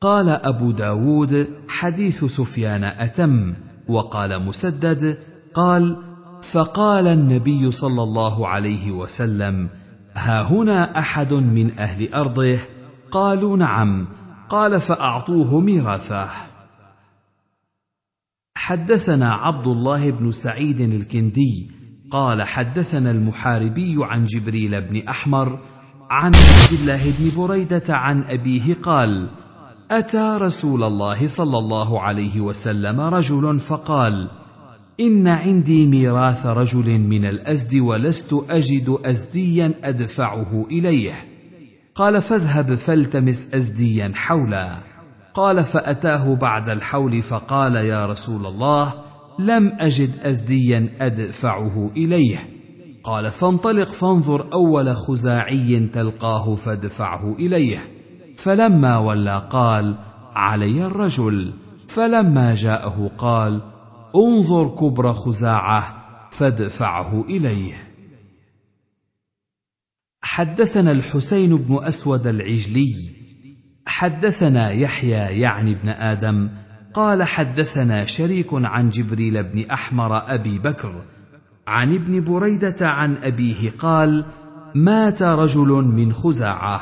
قال 0.00 0.28
أبو 0.28 0.70
داود 0.70 1.46
حديث 1.68 2.24
سفيان 2.24 2.84
أتم. 2.84 3.54
وقال 3.88 4.42
مسدد 4.42 5.18
قال 5.54 5.96
فقال 6.42 7.06
النبي 7.06 7.72
صلى 7.72 8.02
الله 8.02 8.48
عليه 8.48 8.90
وسلم 8.90 9.68
ها 10.14 10.42
هنا 10.42 10.98
أحد 10.98 11.32
من 11.34 11.78
أهل 11.78 12.14
أرضه 12.14 12.58
قالوا 13.10 13.56
نعم. 13.56 14.08
قال 14.48 14.80
فأعطوه 14.80 15.60
ميراثه. 15.60 16.28
حدثنا 18.56 19.32
عبد 19.32 19.66
الله 19.66 20.10
بن 20.10 20.32
سعيد 20.32 20.80
الكندي. 20.80 21.76
قال 22.10 22.42
حدثنا 22.42 23.10
المحاربي 23.10 23.94
عن 23.98 24.24
جبريل 24.24 24.80
بن 24.80 25.08
أحمر 25.08 25.58
عن 26.10 26.32
عبد 26.34 26.80
الله 26.80 27.12
بن 27.18 27.36
بريدة 27.36 27.84
عن 27.88 28.22
أبيه 28.22 28.74
قال 28.74 29.30
أتى 29.90 30.38
رسول 30.40 30.82
الله 30.82 31.26
صلى 31.26 31.58
الله 31.58 32.00
عليه 32.00 32.40
وسلم 32.40 33.00
رجل 33.00 33.60
فقال 33.60 34.30
إن 35.00 35.28
عندي 35.28 35.86
ميراث 35.86 36.46
رجل 36.46 36.98
من 36.98 37.24
الأزد 37.24 37.74
ولست 37.74 38.44
أجد 38.50 38.98
ازديا 39.04 39.74
أدفعه 39.84 40.66
إليه. 40.70 41.35
قال 41.96 42.22
فاذهب 42.22 42.74
فالتمس 42.74 43.54
ازديا 43.54 44.12
حولا. 44.14 44.76
قال 45.34 45.64
فأتاه 45.64 46.34
بعد 46.34 46.68
الحول 46.68 47.22
فقال 47.22 47.76
يا 47.76 48.06
رسول 48.06 48.46
الله 48.46 48.94
لم 49.38 49.76
أجد 49.80 50.10
ازديا 50.22 50.96
أدفعه 51.00 51.90
إليه. 51.96 52.38
قال 53.04 53.30
فانطلق 53.30 53.86
فانظر 53.86 54.52
أول 54.52 54.96
خزاعي 54.96 55.88
تلقاه 55.94 56.54
فادفعه 56.54 57.32
إليه. 57.38 57.78
فلما 58.36 58.98
ولى 58.98 59.42
قال 59.50 59.96
علي 60.34 60.86
الرجل. 60.86 61.52
فلما 61.88 62.54
جاءه 62.54 63.10
قال 63.18 63.62
انظر 64.16 64.68
كبر 64.68 65.12
خزاعه 65.12 65.96
فادفعه 66.30 67.24
إليه. 67.28 67.85
حدثنا 70.36 70.92
الحسين 70.92 71.56
بن 71.56 71.84
أسود 71.84 72.26
العجلي 72.26 72.94
حدثنا 73.86 74.70
يحيى 74.70 75.40
يعني 75.40 75.72
ابن 75.72 75.88
آدم 75.88 76.48
قال 76.94 77.22
حدثنا 77.22 78.04
شريك 78.04 78.46
عن 78.52 78.90
جبريل 78.90 79.42
بن 79.42 79.70
أحمر 79.70 80.34
أبي 80.34 80.58
بكر 80.58 81.02
عن 81.66 81.94
ابن 81.94 82.24
بريدة 82.24 82.76
عن 82.80 83.16
أبيه 83.22 83.70
قال 83.78 84.24
مات 84.74 85.22
رجل 85.22 85.68
من 85.68 86.12
خزاعة 86.12 86.80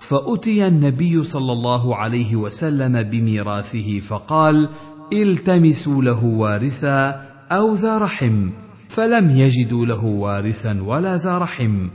فأتي 0.00 0.66
النبي 0.66 1.24
صلى 1.24 1.52
الله 1.52 1.96
عليه 1.96 2.36
وسلم 2.36 3.02
بميراثه 3.02 4.00
فقال 4.00 4.68
التمسوا 5.12 6.02
له 6.02 6.24
وارثا 6.24 7.24
أو 7.52 7.74
ذا 7.74 7.98
رحم 7.98 8.50
فلم 8.88 9.30
يجدوا 9.30 9.86
له 9.86 10.04
وارثا 10.04 10.82
ولا 10.82 11.16
ذا 11.16 11.38
رحم. 11.38 11.88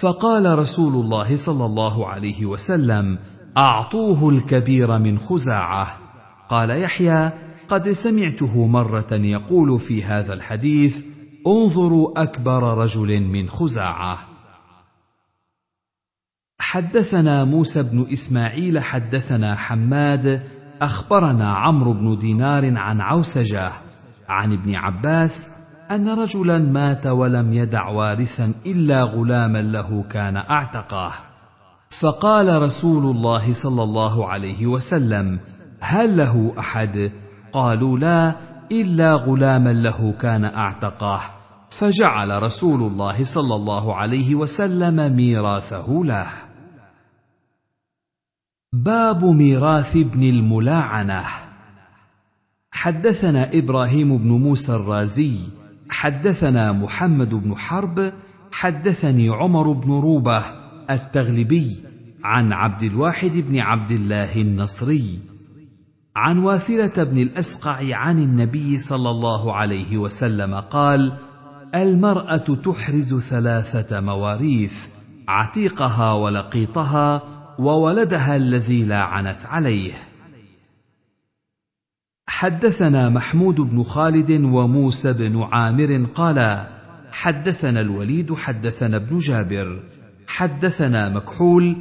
فقال 0.00 0.58
رسول 0.58 0.94
الله 0.94 1.36
صلى 1.36 1.66
الله 1.66 2.08
عليه 2.08 2.46
وسلم 2.46 3.18
أعطوه 3.56 4.28
الكبير 4.28 4.98
من 4.98 5.18
خزاعة. 5.18 5.98
قال 6.48 6.82
يحيى 6.82 7.32
قد 7.68 7.90
سمعته 7.90 8.66
مرة 8.66 9.12
يقول 9.12 9.80
في 9.80 10.04
هذا 10.04 10.32
الحديث 10.32 11.02
انظروا 11.46 12.22
أكبر 12.22 12.78
رجل 12.78 13.20
من 13.20 13.48
خزاعة. 13.48 14.18
حدثنا 16.58 17.44
موسى 17.44 17.82
بن 17.82 18.06
إسماعيل 18.12 18.78
حدثنا 18.78 19.54
حماد 19.54 20.42
أخبرنا 20.82 21.54
عمرو 21.54 21.92
بن 21.92 22.18
دينار 22.18 22.78
عن 22.78 23.00
عوسجة 23.00 23.70
عن 24.28 24.52
ابن 24.52 24.74
عباس 24.74 25.53
أن 25.90 26.08
رجلا 26.08 26.58
مات 26.58 27.06
ولم 27.06 27.52
يدع 27.52 27.88
وارثا 27.88 28.52
إلا 28.66 29.02
غلاما 29.02 29.58
له 29.62 30.04
كان 30.10 30.36
اعتقه 30.36 31.12
فقال 31.90 32.62
رسول 32.62 33.16
الله 33.16 33.52
صلى 33.52 33.82
الله 33.82 34.28
عليه 34.28 34.66
وسلم 34.66 35.38
هل 35.80 36.16
له 36.16 36.54
أحد؟ 36.58 37.12
قالوا 37.52 37.98
لا 37.98 38.36
إلا 38.72 39.14
غلاما 39.14 39.72
له 39.72 40.14
كان 40.20 40.44
اعتقه 40.44 41.20
فجعل 41.70 42.42
رسول 42.42 42.82
الله 42.82 43.24
صلى 43.24 43.54
الله 43.54 43.94
عليه 43.94 44.34
وسلم 44.34 45.16
ميراثه 45.16 46.02
له. 46.04 46.26
باب 48.72 49.24
ميراث 49.24 49.96
ابن 49.96 50.22
الملاعنة. 50.22 51.24
حدثنا 52.72 53.50
إبراهيم 53.54 54.18
بن 54.18 54.28
موسى 54.28 54.72
الرازي 54.72 55.38
حدثنا 56.04 56.72
محمد 56.72 57.34
بن 57.34 57.56
حرب 57.56 58.12
حدثني 58.52 59.28
عمر 59.28 59.72
بن 59.72 59.92
روبة 59.92 60.42
التغلبي 60.90 61.82
عن 62.24 62.52
عبد 62.52 62.82
الواحد 62.82 63.30
بن 63.36 63.58
عبد 63.58 63.90
الله 63.90 64.40
النصري 64.40 65.18
عن 66.16 66.38
واثله 66.38 67.04
بن 67.04 67.18
الأسقع 67.18 67.96
عن 67.96 68.18
النبي 68.18 68.78
صلى 68.78 69.10
الله 69.10 69.52
عليه 69.54 69.98
وسلم 69.98 70.54
قال 70.54 71.12
المرأة 71.74 72.36
تحرز 72.36 73.20
ثلاثة 73.20 74.00
مواريث 74.00 74.86
عتيقها 75.28 76.12
ولقيطها 76.12 77.22
وولدها 77.58 78.36
الذي 78.36 78.84
لاعنت 78.84 79.46
عليه. 79.46 79.92
حدثنا 82.44 83.08
محمود 83.08 83.60
بن 83.60 83.82
خالد 83.82 84.30
وموسى 84.30 85.12
بن 85.12 85.42
عامر 85.42 86.06
قال 86.14 86.66
حدثنا 87.12 87.80
الوليد 87.80 88.34
حدثنا 88.34 88.96
ابن 88.96 89.18
جابر 89.18 89.82
حدثنا 90.26 91.08
مكحول 91.08 91.76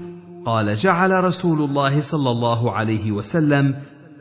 قال 0.45 0.75
جعل 0.75 1.23
رسول 1.23 1.69
الله 1.69 2.01
صلى 2.01 2.29
الله 2.29 2.71
عليه 2.71 3.11
وسلم 3.11 3.75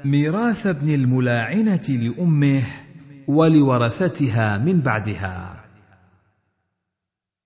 ميراث 0.05 0.67
ابن 0.67 0.95
الملاعنة 0.95 1.89
لأمه 1.89 2.63
ولورثتها 3.29 4.59
من 4.59 4.81
بعدها. 4.81 5.65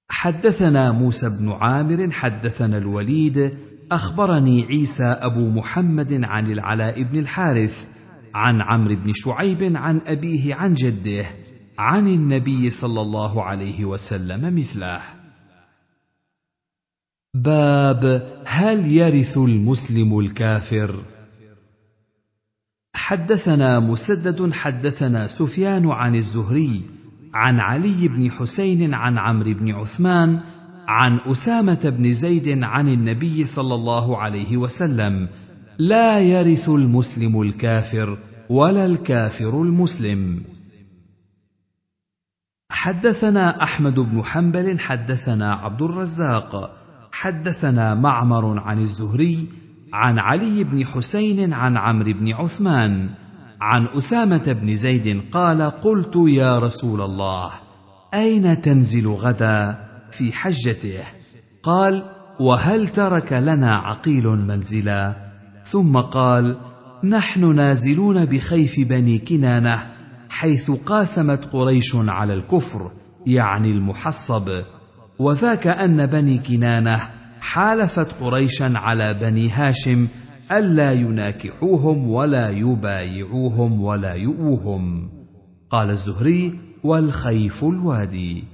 حدثنا 0.09 0.93
موسى 0.93 1.29
بن 1.29 1.53
عامر 1.53 2.11
حدثنا 2.11 2.79
الوليد 2.79 3.59
أخبرني 3.93 4.65
عيسى 4.65 5.04
أبو 5.04 5.50
محمد 5.50 6.21
عن 6.25 6.47
العلاء 6.47 7.02
بن 7.02 7.19
الحارث 7.19 7.96
عن 8.37 8.61
عمرو 8.61 8.95
بن 8.95 9.13
شعيب 9.15 9.77
عن 9.77 10.01
أبيه 10.07 10.55
عن 10.55 10.75
جده 10.75 11.27
عن 11.79 12.09
النبي 12.09 12.71
صلى 12.71 13.01
الله 13.01 13.43
عليه 13.43 13.85
وسلم 13.85 14.57
مثله. 14.57 15.01
باب 17.35 18.05
هل 18.47 18.93
يرث 18.93 19.39
المسلم 19.39 20.19
الكافر؟ 20.19 21.03
حدثنا 22.95 23.81
مسدد 23.81 24.53
حدثنا 24.53 25.29
سفيان 25.29 25.91
عن 25.91 26.17
الزهري 26.17 26.83
عن 27.35 27.61
علي 27.61 28.09
بن 28.09 28.31
حسين 28.31 28.95
عن 28.95 29.19
عمرو 29.19 29.55
بن 29.55 29.73
عثمان 29.73 30.41
عن 30.89 31.21
أسامة 31.21 31.81
بن 31.85 32.13
زيد 32.13 32.63
عن 32.63 32.89
النبي 32.89 33.47
صلى 33.47 33.75
الله 33.75 34.19
عليه 34.19 34.57
وسلم 34.57 35.29
لا 35.78 36.19
يرث 36.19 36.69
المسلم 36.69 37.43
الكافر 37.43 38.19
ولا 38.49 38.86
الكافر 38.86 39.62
المسلم. 39.62 40.43
حدثنا 42.71 43.62
أحمد 43.62 44.00
بن 44.00 44.23
حنبل 44.25 44.80
حدثنا 44.80 45.54
عبد 45.54 45.82
الرزاق 45.82 46.76
حدثنا 47.12 47.95
معمر 47.95 48.58
عن 48.60 48.78
الزهري 48.78 49.49
عن 49.93 50.19
علي 50.19 50.65
بن 50.65 50.86
حسين 50.86 51.52
عن 51.52 51.76
عمرو 51.76 52.12
بن 52.12 52.32
عثمان 52.32 53.10
عن 53.60 53.86
أسامة 53.86 54.52
بن 54.52 54.76
زيد 54.76 55.30
قال 55.32 55.62
قلت 55.62 56.17
يا 56.17 56.58
رسول 56.58 57.00
الله 57.00 57.50
أين 58.15 58.62
تنزل 58.62 59.08
غدا 59.08 59.78
في 60.10 60.32
حجته؟ 60.32 61.00
قال 61.62 62.04
وهل 62.41 62.89
ترك 62.89 63.32
لنا 63.32 63.75
عقيل 63.75 64.26
منزلا؟ 64.26 65.25
ثم 65.71 65.97
قال 65.97 66.57
نحن 67.05 67.55
نازلون 67.55 68.25
بخيف 68.25 68.81
بني 68.81 69.19
كنانة 69.19 69.87
حيث 70.31 70.71
قاسمت 70.71 71.45
قريش 71.52 71.95
على 71.95 72.35
الكفر 72.35 72.91
يعني 73.26 73.71
المحصب. 73.71 74.63
وذاك 75.19 75.67
أن 75.67 76.07
بني 76.07 76.39
كنانة 76.39 77.11
حالفت 77.41 78.21
قريشا 78.21 78.73
على 78.75 79.15
بني 79.15 79.50
هاشم 79.50 80.09
ألا 80.52 80.93
يناكحوهم 80.93 82.09
ولا 82.09 82.50
يبايعوهم 82.50 83.81
ولا 83.81 84.15
يؤوهم. 84.15 85.11
قال 85.71 85.91
الزهري 85.91 86.59
والخيف 86.85 87.65
الوادي. 87.65 88.45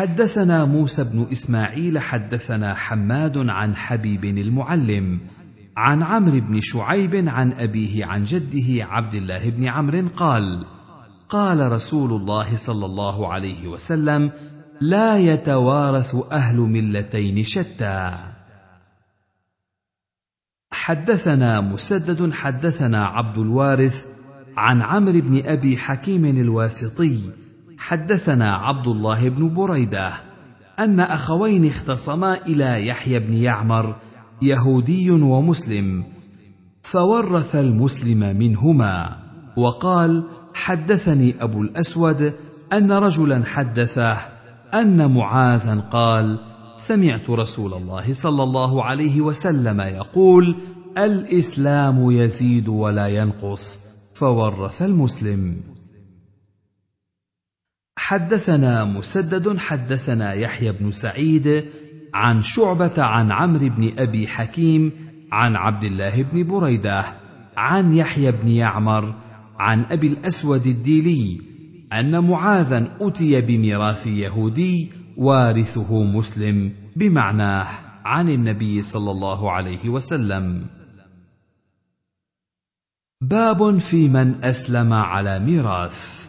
حدثنا 0.00 0.64
موسى 0.64 1.04
بن 1.04 1.26
إسماعيل 1.32 1.98
حدثنا 1.98 2.74
حماد 2.74 3.38
عن 3.38 3.76
حبيب 3.76 4.24
المعلم 4.24 5.20
عن 5.76 6.02
عمرو 6.02 6.40
بن 6.40 6.60
شعيب 6.60 7.28
عن 7.28 7.52
أبيه 7.52 8.04
عن 8.04 8.24
جده 8.24 8.84
عبد 8.84 9.14
الله 9.14 9.50
بن 9.50 9.64
عمرو 9.64 10.08
قال 10.16 10.64
قال 11.28 11.72
رسول 11.72 12.12
الله 12.12 12.56
صلى 12.56 12.86
الله 12.86 13.32
عليه 13.32 13.68
وسلم 13.68 14.30
لا 14.80 15.18
يتوارث 15.18 16.16
أهل 16.32 16.56
ملتين 16.56 17.44
شتى. 17.44 18.14
حدثنا 20.72 21.60
مسدد 21.60 22.32
حدثنا 22.32 23.04
عبد 23.04 23.38
الوارث 23.38 24.06
عن 24.56 24.82
عمرو 24.82 25.20
بن 25.20 25.42
أبي 25.46 25.76
حكيم 25.76 26.24
الواسطي 26.24 27.20
حدثنا 27.90 28.50
عبد 28.50 28.88
الله 28.88 29.28
بن 29.28 29.54
بريدة 29.54 30.12
أن 30.78 31.00
أخوين 31.00 31.66
اختصما 31.66 32.34
إلى 32.46 32.86
يحيى 32.86 33.18
بن 33.18 33.34
يعمر 33.34 33.96
يهودي 34.42 35.10
ومسلم 35.10 36.04
فورث 36.82 37.56
المسلم 37.56 38.36
منهما 38.36 39.16
وقال 39.56 40.24
حدثني 40.54 41.34
أبو 41.40 41.62
الأسود 41.62 42.32
أن 42.72 42.92
رجلا 42.92 43.44
حدثه 43.44 44.18
أن 44.74 45.10
معاذا 45.10 45.80
قال 45.80 46.38
سمعت 46.76 47.30
رسول 47.30 47.74
الله 47.74 48.12
صلى 48.12 48.42
الله 48.42 48.84
عليه 48.84 49.20
وسلم 49.20 49.80
يقول 49.80 50.56
الإسلام 50.98 52.10
يزيد 52.10 52.68
ولا 52.68 53.06
ينقص 53.06 53.78
فورث 54.14 54.82
المسلم. 54.82 55.56
حدثنا 58.10 58.84
مسدد 58.84 59.58
حدثنا 59.58 60.32
يحيى 60.32 60.72
بن 60.72 60.92
سعيد 60.92 61.64
عن 62.14 62.42
شعبة 62.42 63.02
عن 63.02 63.32
عمرو 63.32 63.68
بن 63.68 63.92
أبي 63.98 64.26
حكيم 64.26 64.92
عن 65.32 65.56
عبد 65.56 65.84
الله 65.84 66.22
بن 66.22 66.46
بريدة 66.46 67.04
عن 67.56 67.96
يحيى 67.96 68.32
بن 68.32 68.48
يعمر 68.48 69.14
عن 69.58 69.84
أبي 69.84 70.06
الأسود 70.06 70.66
الديلي 70.66 71.40
أن 71.92 72.24
معاذا 72.24 72.96
أتي 73.00 73.40
بميراث 73.40 74.06
يهودي 74.06 74.92
وارثه 75.16 76.02
مسلم 76.02 76.72
بمعناه 76.96 77.66
عن 78.04 78.28
النبي 78.28 78.82
صلى 78.82 79.10
الله 79.10 79.50
عليه 79.50 79.88
وسلم. 79.88 80.66
باب 83.20 83.78
في 83.78 84.08
من 84.08 84.44
أسلم 84.44 84.92
على 84.92 85.38
ميراث. 85.38 86.19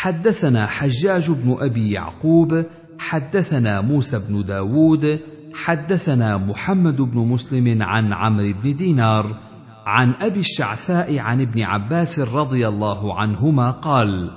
حدثنا 0.00 0.66
حجاج 0.66 1.30
بن 1.30 1.56
أبي 1.60 1.90
يعقوب 1.90 2.64
حدثنا 2.98 3.80
موسى 3.80 4.18
بن 4.28 4.44
داود 4.44 5.20
حدثنا 5.54 6.36
محمد 6.36 6.96
بن 6.96 7.18
مسلم 7.18 7.82
عن 7.82 8.12
عمرو 8.12 8.52
بن 8.62 8.76
دينار 8.76 9.38
عن 9.86 10.14
أبي 10.20 10.40
الشعثاء 10.40 11.18
عن 11.18 11.40
ابن 11.40 11.62
عباس 11.62 12.18
رضي 12.18 12.68
الله 12.68 13.18
عنهما 13.20 13.70
قال 13.70 14.30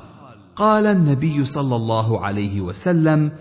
قال 0.56 0.88
النبي 0.88 1.45
صلى 1.45 1.76
الله 1.76 2.26
عليه 2.26 2.62
وسلم 2.62 3.32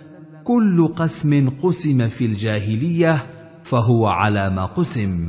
كل 0.45 0.89
قسم 0.97 1.51
قسم 1.63 2.09
في 2.09 2.27
الجاهلية 2.27 3.27
فهو 3.65 4.07
على 4.07 4.51
ما 4.51 4.65
قسم 4.65 5.29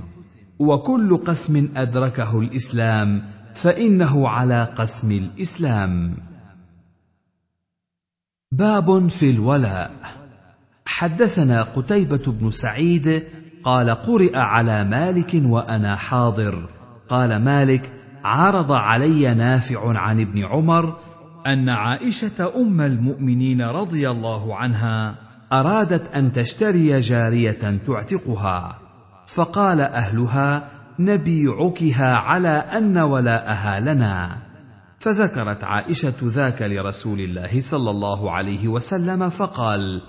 وكل 0.59 1.17
قسم 1.17 1.69
أدركه 1.75 2.39
الإسلام 2.39 3.23
فإنه 3.55 4.27
على 4.29 4.63
قسم 4.63 5.11
الإسلام. 5.11 6.13
باب 8.53 9.09
في 9.09 9.29
الولاء. 9.29 9.91
حدثنا 10.85 11.61
قتيبة 11.61 12.23
بن 12.27 12.51
سعيد 12.51 13.23
قال 13.63 13.89
قرئ 13.89 14.37
على 14.37 14.83
مالك 14.83 15.41
وأنا 15.43 15.95
حاضر. 15.95 16.69
قال 17.09 17.43
مالك 17.43 17.91
عرض 18.23 18.71
علي 18.71 19.33
نافع 19.33 19.99
عن 19.99 20.19
ابن 20.19 20.45
عمر 20.45 20.95
أن 21.47 21.69
عائشة 21.69 22.53
أم 22.55 22.81
المؤمنين 22.81 23.61
رضي 23.61 24.09
الله 24.09 24.55
عنها 24.55 25.15
أرادت 25.53 26.15
أن 26.15 26.33
تشتري 26.33 26.99
جارية 26.99 27.79
تعتقها. 27.87 28.77
فقال 29.27 29.81
أهلها 29.81 30.67
نبيعكها 30.99 32.15
على 32.15 32.49
أن 32.49 32.97
ولاءها 32.97 33.79
لنا. 33.79 34.50
فذكرت 35.01 35.63
عائشة 35.63 36.13
ذاك 36.23 36.61
لرسول 36.61 37.19
الله 37.19 37.61
صلى 37.61 37.89
الله 37.89 38.31
عليه 38.31 38.67
وسلم 38.67 39.29
فقال 39.29 40.01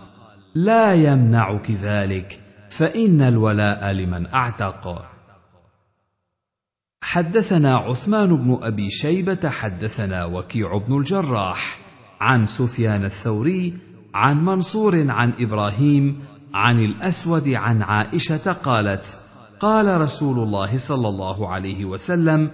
لا 0.55 0.95
يمنعك 0.95 1.71
ذلك 1.71 2.41
فإن 2.71 3.23
الولاء 3.23 3.93
لمن 3.93 4.27
أعتق. 4.27 5.05
حدثنا 7.03 7.77
عثمان 7.77 8.37
بن 8.37 8.59
أبي 8.63 8.91
شيبة 8.91 9.49
حدثنا 9.51 10.25
وكيع 10.25 10.79
بن 10.79 10.99
الجراح 10.99 11.79
عن 12.21 12.47
سفيان 12.47 13.05
الثوري 13.05 13.79
عن 14.15 14.45
منصور 14.45 15.11
عن 15.11 15.33
إبراهيم 15.41 16.25
عن 16.55 16.85
الأسود 16.85 17.49
عن 17.49 17.83
عائشة 17.83 18.53
قالت 18.53 19.19
قال 19.61 20.01
رسول 20.01 20.39
الله 20.39 20.79
صلى 20.79 21.09
الله 21.09 21.51
عليه 21.51 21.85
وسلم 21.85 22.51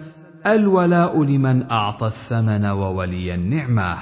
الولاء 0.46 1.24
لمن 1.24 1.70
أعطى 1.70 2.06
الثمن 2.06 2.66
وولي 2.66 3.34
النعمة. 3.34 3.98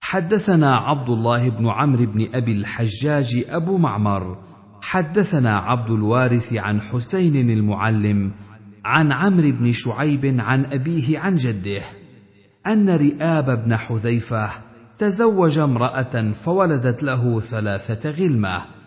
حدثنا 0.00 0.76
عبد 0.76 1.08
الله 1.08 1.48
بن 1.48 1.68
عمرو 1.68 2.06
بن 2.06 2.28
أبي 2.34 2.52
الحجاج 2.52 3.44
أبو 3.48 3.78
معمر. 3.78 4.38
حدثنا 4.82 5.50
عبد 5.50 5.90
الوارث 5.90 6.52
عن 6.52 6.80
حسين 6.80 7.50
المعلم 7.50 8.32
عن 8.84 9.12
عمرو 9.12 9.50
بن 9.50 9.72
شعيب 9.72 10.36
عن 10.40 10.64
أبيه 10.64 11.18
عن 11.18 11.34
جده 11.34 11.82
أن 12.66 12.90
رئاب 12.90 13.64
بن 13.64 13.76
حذيفة 13.76 14.50
تزوج 14.98 15.58
امرأة 15.58 16.32
فولدت 16.32 17.02
له 17.02 17.40
ثلاثة 17.40 18.10
غلمة. 18.10 18.77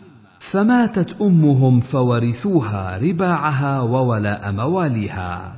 فماتت 0.51 1.21
أمهم 1.21 1.79
فورثوها 1.79 2.97
رباعها 2.97 3.81
وولاء 3.81 4.51
مواليها. 4.51 5.57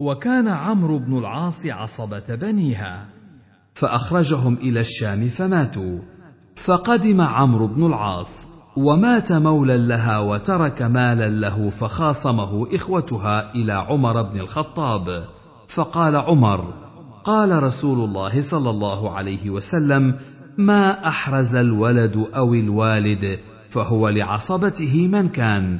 وكان 0.00 0.48
عمرو 0.48 0.98
بن 0.98 1.18
العاص 1.18 1.66
عصبة 1.66 2.34
بنيها. 2.34 3.06
فأخرجهم 3.74 4.54
إلى 4.54 4.80
الشام 4.80 5.28
فماتوا. 5.28 5.98
فقدم 6.56 7.20
عمرو 7.20 7.66
بن 7.66 7.86
العاص 7.86 8.46
ومات 8.76 9.32
مولى 9.32 9.76
لها 9.76 10.18
وترك 10.18 10.82
مالا 10.82 11.28
له 11.28 11.70
فخاصمه 11.70 12.74
إخوتها 12.74 13.54
إلى 13.54 13.72
عمر 13.72 14.22
بن 14.22 14.40
الخطاب. 14.40 15.24
فقال 15.68 16.16
عمر 16.16 16.74
قال 17.24 17.62
رسول 17.62 18.08
الله 18.08 18.40
صلى 18.40 18.70
الله 18.70 19.12
عليه 19.12 19.50
وسلم 19.50 20.14
ما 20.58 21.08
أحرز 21.08 21.54
الولد 21.54 22.26
أو 22.36 22.54
الوالد 22.54 23.38
فهو 23.76 24.08
لعصبته 24.08 25.08
من 25.08 25.28
كان. 25.28 25.78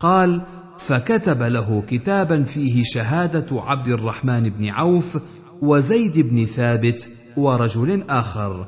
قال 0.00 0.40
فكتب 0.78 1.42
له 1.42 1.82
كتابا 1.88 2.42
فيه 2.42 2.82
شهادة 2.84 3.46
عبد 3.60 3.88
الرحمن 3.88 4.50
بن 4.50 4.68
عوف 4.68 5.18
وزيد 5.62 6.18
بن 6.18 6.44
ثابت 6.44 7.08
ورجل 7.36 8.02
آخر. 8.10 8.66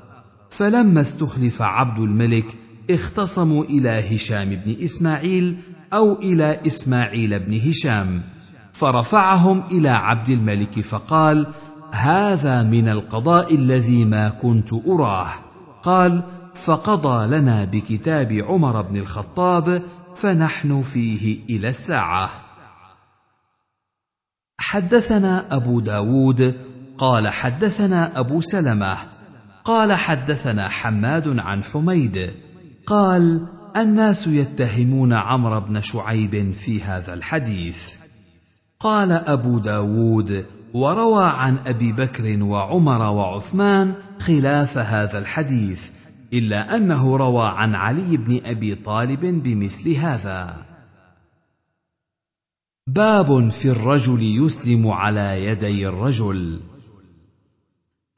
فلما 0.50 1.00
استخلف 1.00 1.62
عبد 1.62 1.98
الملك 1.98 2.44
اختصموا 2.90 3.64
إلى 3.64 4.16
هشام 4.16 4.48
بن 4.48 4.84
إسماعيل 4.84 5.56
أو 5.92 6.18
إلى 6.18 6.60
إسماعيل 6.66 7.38
بن 7.38 7.60
هشام. 7.68 8.20
فرفعهم 8.72 9.62
إلى 9.70 9.88
عبد 9.88 10.28
الملك 10.28 10.80
فقال 10.80 11.46
هذا 11.90 12.62
من 12.62 12.88
القضاء 12.88 13.54
الذي 13.54 14.04
ما 14.04 14.28
كنت 14.28 14.72
أراه. 14.72 15.30
قال 15.82 16.22
فقضى 16.64 17.26
لنا 17.26 17.64
بكتاب 17.64 18.32
عمر 18.32 18.82
بن 18.82 18.96
الخطاب 18.96 19.82
فنحن 20.14 20.82
فيه 20.82 21.44
إلى 21.50 21.68
الساعة. 21.68 22.30
حدثنا 24.60 25.56
أبو 25.56 25.80
داود 25.80 26.54
قال 26.98 27.28
حدثنا 27.28 28.20
أبو 28.20 28.40
سلمة 28.40 28.96
قال 29.64 29.92
حدثنا 29.92 30.68
حماد 30.68 31.38
عن 31.38 31.64
حميد 31.64 32.34
قال 32.86 33.46
الناس 33.76 34.26
يتهمون 34.26 35.12
عمرو 35.12 35.60
بن 35.60 35.80
شعيب 35.80 36.50
في 36.52 36.82
هذا 36.82 37.14
الحديث. 37.14 37.94
قال 38.80 39.12
أبو 39.12 39.58
داود 39.58 40.46
وروى 40.74 41.24
عن 41.24 41.58
أبي 41.66 41.92
بكر 41.92 42.42
وعمر 42.42 43.00
وعثمان 43.00 43.94
خلاف 44.20 44.78
هذا 44.78 45.18
الحديث 45.18 45.90
إلا 46.32 46.76
أنه 46.76 47.16
روى 47.16 47.44
عن 47.46 47.74
علي 47.74 48.16
بن 48.16 48.40
أبي 48.44 48.74
طالب 48.74 49.42
بمثل 49.42 49.90
هذا. 49.90 50.66
باب 52.86 53.50
في 53.50 53.70
الرجل 53.70 54.22
يسلم 54.22 54.88
على 54.88 55.44
يدي 55.44 55.88
الرجل. 55.88 56.60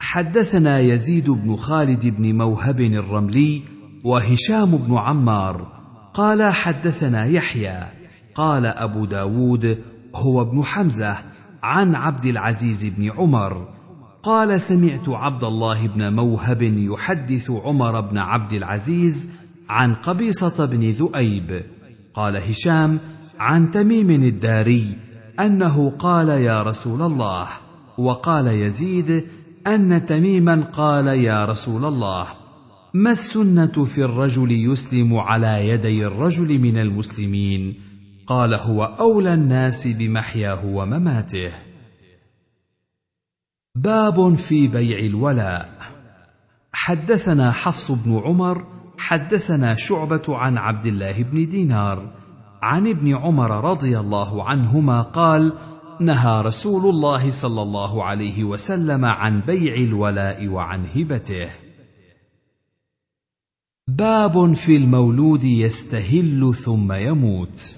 حدثنا 0.01 0.81
يزيد 0.81 1.31
بن 1.31 1.57
خالد 1.57 2.07
بن 2.07 2.38
موهب 2.38 2.81
الرملي 2.81 3.62
وهشام 4.05 4.77
بن 4.77 4.96
عمار. 4.96 5.81
قال 6.14 6.53
حدثنا 6.53 7.27
يحيى. 7.27 7.87
قال 8.35 8.66
أبو 8.66 9.05
داود 9.05 9.83
هو 10.14 10.42
ابن 10.42 10.62
حمزة 10.62 11.16
عن 11.62 11.94
عبد 11.94 12.25
العزيز 12.25 12.85
بن 12.85 13.11
عمر. 13.11 13.80
قال 14.22 14.61
سمعت 14.61 15.09
عبد 15.09 15.44
الله 15.44 15.87
بن 15.87 16.12
موهب 16.12 16.62
يحدث 16.62 17.50
عمر 17.50 18.00
بن 18.00 18.18
عبد 18.18 18.52
العزيز 18.52 19.28
عن 19.68 19.94
قبيصة 19.94 20.64
بن 20.64 20.90
ذؤيب. 20.90 21.62
قال 22.14 22.37
هشام 22.37 22.98
عن 23.38 23.70
تميم 23.70 24.11
الداري 24.11 24.96
أنه 25.40 25.90
قال 25.90 26.28
يا 26.28 26.62
رسول 26.62 27.02
الله 27.02 27.48
وقال 27.98 28.46
يزيد 28.46 29.24
أن 29.66 30.06
تميما 30.06 30.64
قال 30.72 31.06
يا 31.06 31.44
رسول 31.44 31.85
الله 31.85 32.26
ما 32.94 33.11
السنة 33.11 33.85
في 33.85 34.04
الرجل 34.04 34.50
يسلم 34.50 35.16
على 35.16 35.68
يدي 35.68 36.06
الرجل 36.06 36.59
من 36.59 36.76
المسلمين؟ 36.76 37.74
قال 38.26 38.54
هو 38.54 38.85
أولى 38.85 39.35
الناس 39.35 39.87
بمحياه 39.87 40.66
ومماته. 40.66 41.69
باب 43.74 44.35
في 44.35 44.68
بيع 44.68 44.98
الولاء. 44.98 45.68
حدثنا 46.72 47.50
حفص 47.50 47.90
بن 47.90 48.22
عمر 48.24 48.66
حدثنا 48.98 49.74
شعبة 49.74 50.22
عن 50.28 50.59
عبد 50.59 50.87
الله 50.87 51.22
بن 51.22 51.48
دينار. 51.48 52.12
عن 52.62 52.88
ابن 52.88 53.16
عمر 53.16 53.70
رضي 53.70 53.98
الله 53.98 54.48
عنهما 54.48 55.02
قال 55.02 55.52
نهى 56.00 56.42
رسول 56.42 56.94
الله 56.94 57.30
صلى 57.30 57.62
الله 57.62 58.04
عليه 58.04 58.44
وسلم 58.44 59.04
عن 59.04 59.40
بيع 59.40 59.74
الولاء 59.74 60.48
وعن 60.48 60.87
هبته. 60.87 61.50
باب 63.88 64.54
في 64.54 64.76
المولود 64.76 65.44
يستهل 65.44 66.54
ثم 66.54 66.92
يموت. 66.92 67.76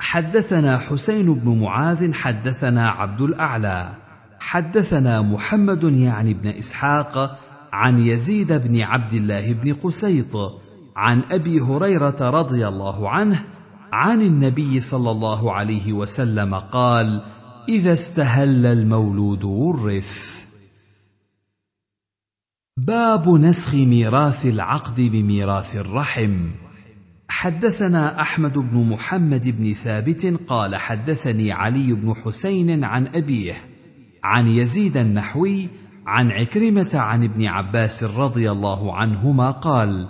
حدثنا 0.00 0.78
حسين 0.78 1.34
بن 1.34 1.60
معاذ 1.60 2.12
حدثنا 2.12 2.88
عبد 2.88 3.20
الأعلى. 3.20 4.01
حدثنا 4.42 5.22
محمد 5.22 5.84
يعني 5.84 6.34
بن 6.34 6.48
إسحاق 6.48 7.40
عن 7.72 7.98
يزيد 7.98 8.52
بن 8.52 8.80
عبد 8.80 9.12
الله 9.12 9.52
بن 9.52 9.74
قسيط 9.74 10.36
عن 10.96 11.22
أبي 11.30 11.60
هريرة 11.60 12.30
رضي 12.30 12.68
الله 12.68 13.10
عنه 13.10 13.44
عن 13.92 14.22
النبي 14.22 14.80
صلى 14.80 15.10
الله 15.10 15.52
عليه 15.52 15.92
وسلم 15.92 16.54
قال 16.54 17.24
إذا 17.68 17.92
استهل 17.92 18.66
المولود 18.66 19.44
ورث. 19.44 20.44
باب 22.76 23.28
نسخ 23.28 23.74
ميراث 23.74 24.46
العقد 24.46 25.00
بميراث 25.00 25.76
الرحم. 25.76 26.50
حدثنا 27.28 28.20
أحمد 28.20 28.58
بن 28.58 28.88
محمد 28.88 29.48
بن 29.48 29.72
ثابت 29.72 30.40
قال 30.48 30.76
حدثني 30.76 31.52
علي 31.52 31.92
بن 31.92 32.14
حسين 32.14 32.84
عن 32.84 33.06
أبيه 33.06 33.71
عن 34.24 34.46
يزيد 34.46 34.96
النحوي 34.96 35.68
عن 36.06 36.30
عكرمة 36.30 36.90
عن 36.94 37.24
ابن 37.24 37.46
عباس 37.46 38.04
رضي 38.04 38.50
الله 38.50 38.94
عنهما 38.94 39.50
قال 39.50 40.08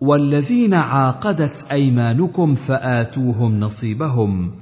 والذين 0.00 0.74
عاقدت 0.74 1.66
أيمانكم 1.72 2.54
فآتوهم 2.54 3.60
نصيبهم. 3.60 4.52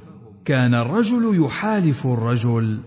كان 0.44 0.74
الرجل 0.74 1.44
يحالف 1.44 2.06
الرجل 2.06 2.78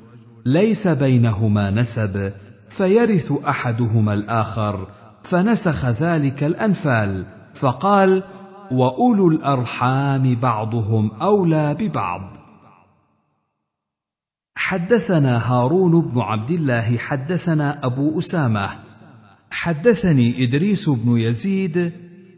ليس 0.45 0.87
بينهما 0.87 1.71
نسب 1.71 2.31
فيرث 2.69 3.31
أحدهما 3.47 4.13
الآخر 4.13 4.87
فنسخ 5.23 5.85
ذلك 5.85 6.43
الأنفال 6.43 7.25
فقال 7.53 8.23
وأولو 8.71 9.27
الأرحام 9.27 10.35
بعضهم 10.35 11.11
أولى 11.21 11.73
ببعض. 11.79 12.36
حدثنا 14.57 15.37
هارون 15.37 16.01
بن 16.01 16.19
عبد 16.19 16.51
الله 16.51 16.97
حدثنا 16.97 17.85
أبو 17.85 18.19
أسامة. 18.19 18.69
حدثني 19.51 20.43
إدريس 20.43 20.89
بن 20.89 21.17
يزيد 21.17 21.91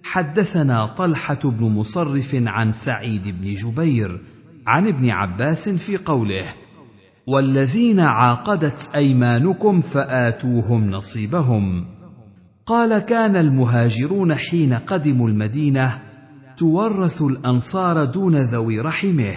حدثنا 0.04 0.96
طلحة 0.98 1.40
بن 1.44 1.66
مصرف 1.66 2.36
عن 2.36 2.72
سعيد 2.72 3.42
بن 3.42 3.54
جبير 3.54 4.22
عن 4.68 4.88
ابن 4.88 5.10
عباس 5.10 5.70
في 5.70 5.98
قوله 5.98 6.46
والذين 7.28 8.00
عاقدت 8.00 8.90
أيمانكم 8.96 9.82
فآتوهم 9.82 10.90
نصيبهم 10.92 11.86
قال 12.66 13.00
كان 13.00 13.36
المهاجرون 13.36 14.36
حين 14.36 14.74
قدموا 14.74 15.30
المدينة 15.30 16.00
تورث 16.58 17.22
الأنصار 17.22 18.06
دون 18.06 18.36
ذوي 18.36 18.80
رحمه 18.80 19.36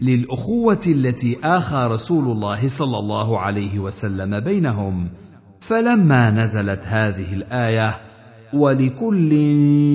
للأخوة 0.00 0.80
التي 0.86 1.38
آخى 1.44 1.88
رسول 1.90 2.24
الله 2.24 2.68
صلى 2.68 2.98
الله 2.98 3.40
عليه 3.40 3.78
وسلم 3.78 4.40
بينهم 4.40 5.08
فلما 5.60 6.30
نزلت 6.30 6.80
هذه 6.84 7.34
الآية 7.34 7.94
ولكل 8.52 9.30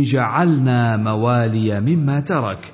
جعلنا 0.03 0.97
موالي 0.97 1.81
مما 1.81 2.19
ترك. 2.19 2.73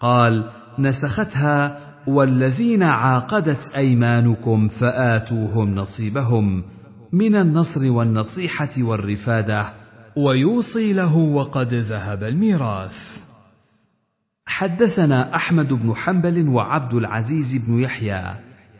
قال 0.00 0.50
نسختها 0.78 1.78
والذين 2.06 2.82
عاقدت 2.82 3.72
أيمانكم 3.76 4.68
فآتوهم 4.68 5.74
نصيبهم 5.74 6.62
من 7.12 7.36
النصر 7.36 7.90
والنصيحة 7.90 8.70
والرفادة 8.78 9.66
ويوصي 10.16 10.92
له 10.92 11.16
وقد 11.16 11.74
ذهب 11.74 12.24
الميراث. 12.24 13.23
حدثنا 14.54 15.34
أحمد 15.34 15.72
بن 15.72 15.94
حنبل 15.94 16.48
وعبد 16.48 16.94
العزيز 16.94 17.54
بن 17.56 17.78
يحيى. 17.78 18.22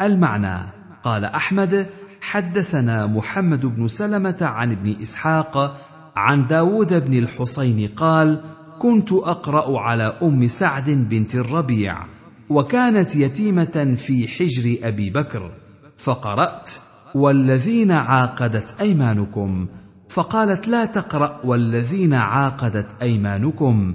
المعنى 0.00 0.58
قال 1.04 1.24
أحمد 1.24 1.86
حدثنا 2.20 3.06
محمد 3.06 3.66
بن 3.66 3.88
سلمة 3.88 4.36
عن 4.40 4.72
ابن 4.72 4.96
إسحاق 5.02 5.80
عن 6.16 6.46
داود 6.46 7.04
بن 7.06 7.18
الحصين 7.18 7.88
قال 7.96 8.40
كنت 8.78 9.12
أقرأ 9.12 9.80
على 9.80 10.18
أم 10.22 10.48
سعد 10.48 10.90
بنت 10.90 11.34
الربيع 11.34 12.04
وكانت 12.50 13.16
يتيمة 13.16 13.96
في 13.96 14.28
حجر 14.28 14.88
أبي 14.88 15.10
بكر 15.10 15.50
فقرأت 15.98 16.70
والذين 17.14 17.90
عاقدت 17.92 18.76
أيمانكم؟ 18.80 19.66
فقالت 20.08 20.68
لا 20.68 20.84
تقرأ 20.84 21.40
والذين 21.44 22.14
عاقدت 22.14 22.86
أيمانكم. 23.02 23.94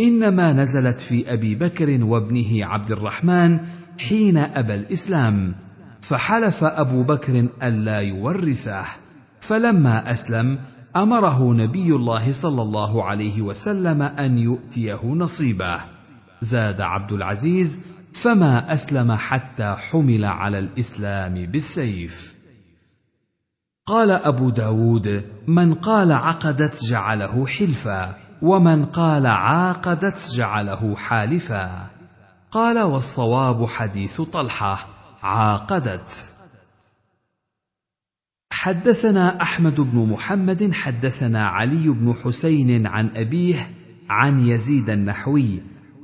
إنما 0.00 0.52
نزلت 0.52 1.00
في 1.00 1.32
أبي 1.32 1.54
بكر 1.54 2.04
وابنه 2.04 2.66
عبد 2.66 2.90
الرحمن 2.90 3.60
حين 3.98 4.36
أبى 4.36 4.74
الإسلام 4.74 5.54
فحلف 6.00 6.64
أبو 6.64 7.02
بكر 7.02 7.48
ألا 7.62 8.00
يورثه. 8.00 8.84
فلما 9.40 10.12
أسلم 10.12 10.58
أمره 10.96 11.52
نبي 11.52 11.94
الله 11.94 12.32
صلى 12.32 12.62
الله 12.62 13.04
عليه 13.04 13.42
وسلم 13.42 14.02
أن 14.02 14.38
يؤتيه 14.38 15.04
نصيبه. 15.04 15.80
زاد 16.40 16.80
عبد 16.80 17.12
العزيز 17.12 17.80
فما 18.12 18.72
أسلم 18.72 19.12
حتى 19.12 19.76
حمل 19.78 20.24
على 20.24 20.58
الإسلام 20.58 21.34
بالسيف. 21.46 22.34
قال 23.86 24.10
أبو 24.10 24.50
داود 24.50 25.24
من 25.46 25.74
قال 25.74 26.12
عقدت 26.12 26.84
جعله 26.84 27.46
حلفا. 27.46 28.29
ومن 28.42 28.84
قال 28.84 29.26
عاقدت 29.26 30.30
جعله 30.34 30.96
حالفا. 30.96 31.86
قال 32.50 32.78
والصواب 32.78 33.66
حديث 33.66 34.20
طلحة 34.20 34.86
عاقدت. 35.22 36.28
حدثنا 38.52 39.42
أحمد 39.42 39.80
بن 39.80 40.08
محمد 40.08 40.72
حدثنا 40.72 41.46
علي 41.46 41.88
بن 41.88 42.14
حسين 42.24 42.86
عن 42.86 43.10
أبيه 43.16 43.70
عن 44.08 44.46
يزيد 44.46 44.90
النحوي 44.90 45.62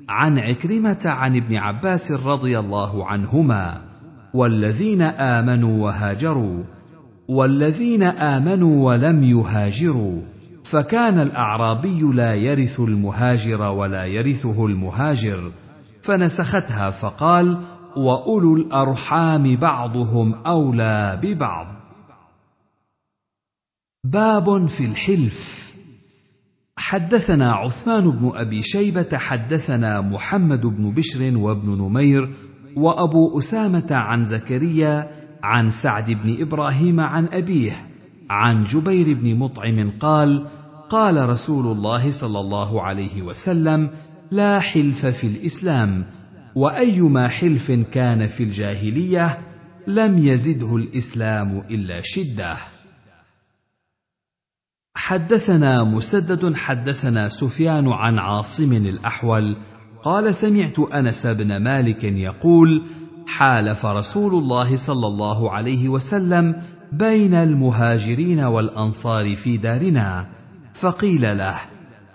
عن 0.09 0.38
عكرمة 0.38 1.03
عن 1.05 1.37
ابن 1.37 1.57
عباس 1.57 2.12
رضي 2.12 2.59
الله 2.59 3.07
عنهما. 3.07 3.81
والذين 4.35 5.03
آمنوا 5.03 5.85
وهاجروا 5.85 6.64
والذين 7.29 8.03
آمنوا 8.03 8.87
ولم 8.87 9.25
يهاجروا. 9.25 10.36
فكان 10.70 11.18
الأعرابي 11.18 12.00
لا 12.00 12.35
يرث 12.35 12.81
المهاجر 12.81 13.62
ولا 13.62 14.05
يرثه 14.05 14.66
المهاجر 14.66 15.52
فنسختها 16.02 16.90
فقال 16.90 17.62
وأولو 17.96 18.57
الأرحام 18.57 19.57
بعضهم 19.57 20.35
أولى 20.35 21.20
ببعض. 21.22 21.66
باب 24.05 24.66
في 24.66 24.85
الحلف. 24.85 25.72
حدثنا 26.79 27.52
عثمان 27.52 28.11
بن 28.11 28.33
أبي 28.35 28.62
شيبة 28.62 29.18
حدثنا 29.18 30.00
محمد 30.00 30.66
بن 30.66 30.90
بشر 30.90 31.37
وابن 31.37 31.83
نمير 31.83 32.35
وأبو 32.76 33.38
أسامة 33.38 33.87
عن 33.90 34.24
زكريا 34.24 35.11
عن 35.42 35.70
سعد 35.70 36.11
بن 36.11 36.42
إبراهيم 36.42 37.00
عن 37.00 37.29
أبيه 37.33 37.96
عن 38.31 38.62
جبير 38.62 39.14
بن 39.14 39.37
مطعم 39.37 39.90
قال 40.00 40.46
قال 40.90 41.29
رسول 41.29 41.66
الله 41.66 42.11
صلى 42.11 42.40
الله 42.40 42.83
عليه 42.83 43.22
وسلم 43.22 43.90
لا 44.31 44.61
حلف 44.61 45.07
في 45.07 45.27
الإسلام 45.27 46.07
وأيما 46.55 47.29
حلف 47.29 47.70
كان 47.70 48.27
في 48.27 48.42
الجاهلية 48.42 49.38
لم 49.87 50.18
يزده 50.18 50.77
الإسلام 50.77 51.62
إلا 51.70 52.01
شدة. 52.05 52.57
حدثنا 54.94 55.85
مسدد 55.85 56.55
حدثنا 56.55 57.29
سفيان 57.29 57.88
عن 57.88 58.18
عاصم 58.18 58.72
الأحول 58.72 59.57
قال 60.03 60.35
سمعت 60.35 60.79
أنس 60.79 61.27
بن 61.27 61.57
مالك 61.57 62.05
يقول 62.05 62.85
حالف 63.27 63.87
رسول 63.87 64.35
الله 64.35 64.77
صلى 64.77 65.07
الله 65.07 65.51
عليه 65.51 65.88
وسلم 65.88 66.62
بين 66.92 67.35
المهاجرين 67.35 68.40
والأنصار 68.40 69.37
في 69.37 69.57
دارنا 69.57 70.27
فقيل 70.81 71.39
له 71.39 71.57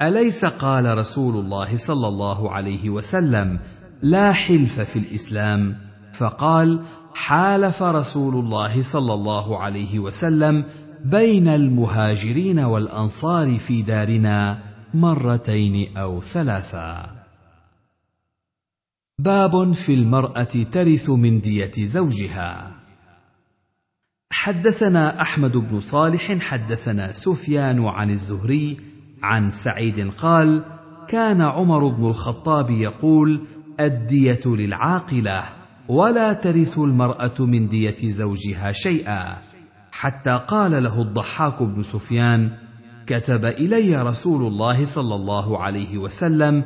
أليس 0.01 0.45
قال 0.45 0.97
رسول 0.97 1.35
الله 1.35 1.77
صلى 1.77 2.07
الله 2.07 2.51
عليه 2.51 2.89
وسلم 2.89 3.59
لا 4.01 4.31
حلف 4.31 4.79
في 4.79 4.99
الإسلام؟ 4.99 5.77
فقال 6.13 6.79
حالف 7.13 7.83
رسول 7.83 8.35
الله 8.35 8.81
صلى 8.81 9.13
الله 9.13 9.57
عليه 9.57 9.99
وسلم 9.99 10.63
بين 11.05 11.47
المهاجرين 11.47 12.59
والأنصار 12.59 13.57
في 13.57 13.81
دارنا 13.81 14.59
مرتين 14.93 15.97
أو 15.97 16.21
ثلاثا 16.21 17.09
باب 19.19 19.73
في 19.73 19.93
المرأة 19.93 20.43
ترث 20.71 21.09
من 21.09 21.41
دية 21.41 21.85
زوجها. 21.85 22.80
حدثنا 24.41 25.21
أحمد 25.21 25.57
بن 25.57 25.79
صالح 25.79 26.37
حدثنا 26.39 27.13
سفيان 27.13 27.85
عن 27.85 28.09
الزهري 28.09 28.77
عن 29.23 29.51
سعيد 29.51 30.11
قال 30.17 30.63
كان 31.07 31.41
عمر 31.41 31.87
بن 31.87 32.05
الخطاب 32.05 32.69
يقول 32.69 33.41
الدية 33.79 34.41
للعاقلة 34.45 35.43
ولا 35.89 36.33
ترث 36.33 36.79
المرأة 36.79 37.33
من 37.39 37.67
دية 37.67 38.09
زوجها 38.09 38.71
شيئا. 38.71 39.37
حتى 39.91 40.41
قال 40.47 40.83
له 40.83 41.01
الضحاك 41.01 41.63
بن 41.63 41.83
سفيان 41.83 42.51
كتب 43.07 43.45
إلي 43.45 44.01
رسول 44.01 44.47
الله 44.47 44.85
صلى 44.85 45.15
الله 45.15 45.59
عليه 45.59 45.97
وسلم 45.97 46.63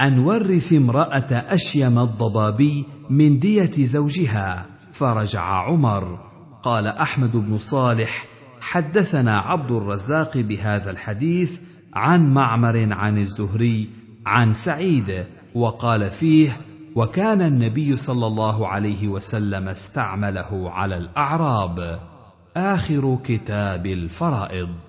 أن 0.00 0.18
ورث 0.18 0.72
امرأة 0.72 1.32
أشيم 1.32 1.98
الضبابي 1.98 2.84
من 3.10 3.38
دية 3.38 3.84
زوجها 3.84 4.66
فرجع 4.92 5.42
عمر. 5.42 6.27
قال 6.62 6.86
أحمد 6.86 7.36
بن 7.36 7.58
صالح 7.58 8.26
حدثنا 8.60 9.38
عبد 9.38 9.70
الرزاق 9.70 10.36
بهذا 10.38 10.90
الحديث 10.90 11.60
عن 11.94 12.34
معمر 12.34 12.92
عن 12.92 13.18
الزهري 13.18 13.90
عن 14.26 14.52
سعيد 14.52 15.24
وقال 15.54 16.10
فيه 16.10 16.56
وكان 16.94 17.42
النبي 17.42 17.96
صلى 17.96 18.26
الله 18.26 18.68
عليه 18.68 19.08
وسلم 19.08 19.68
استعمله 19.68 20.70
على 20.70 20.96
الأعراب. 20.96 22.00
آخر 22.56 23.18
كتاب 23.24 23.86
الفرائض. 23.86 24.87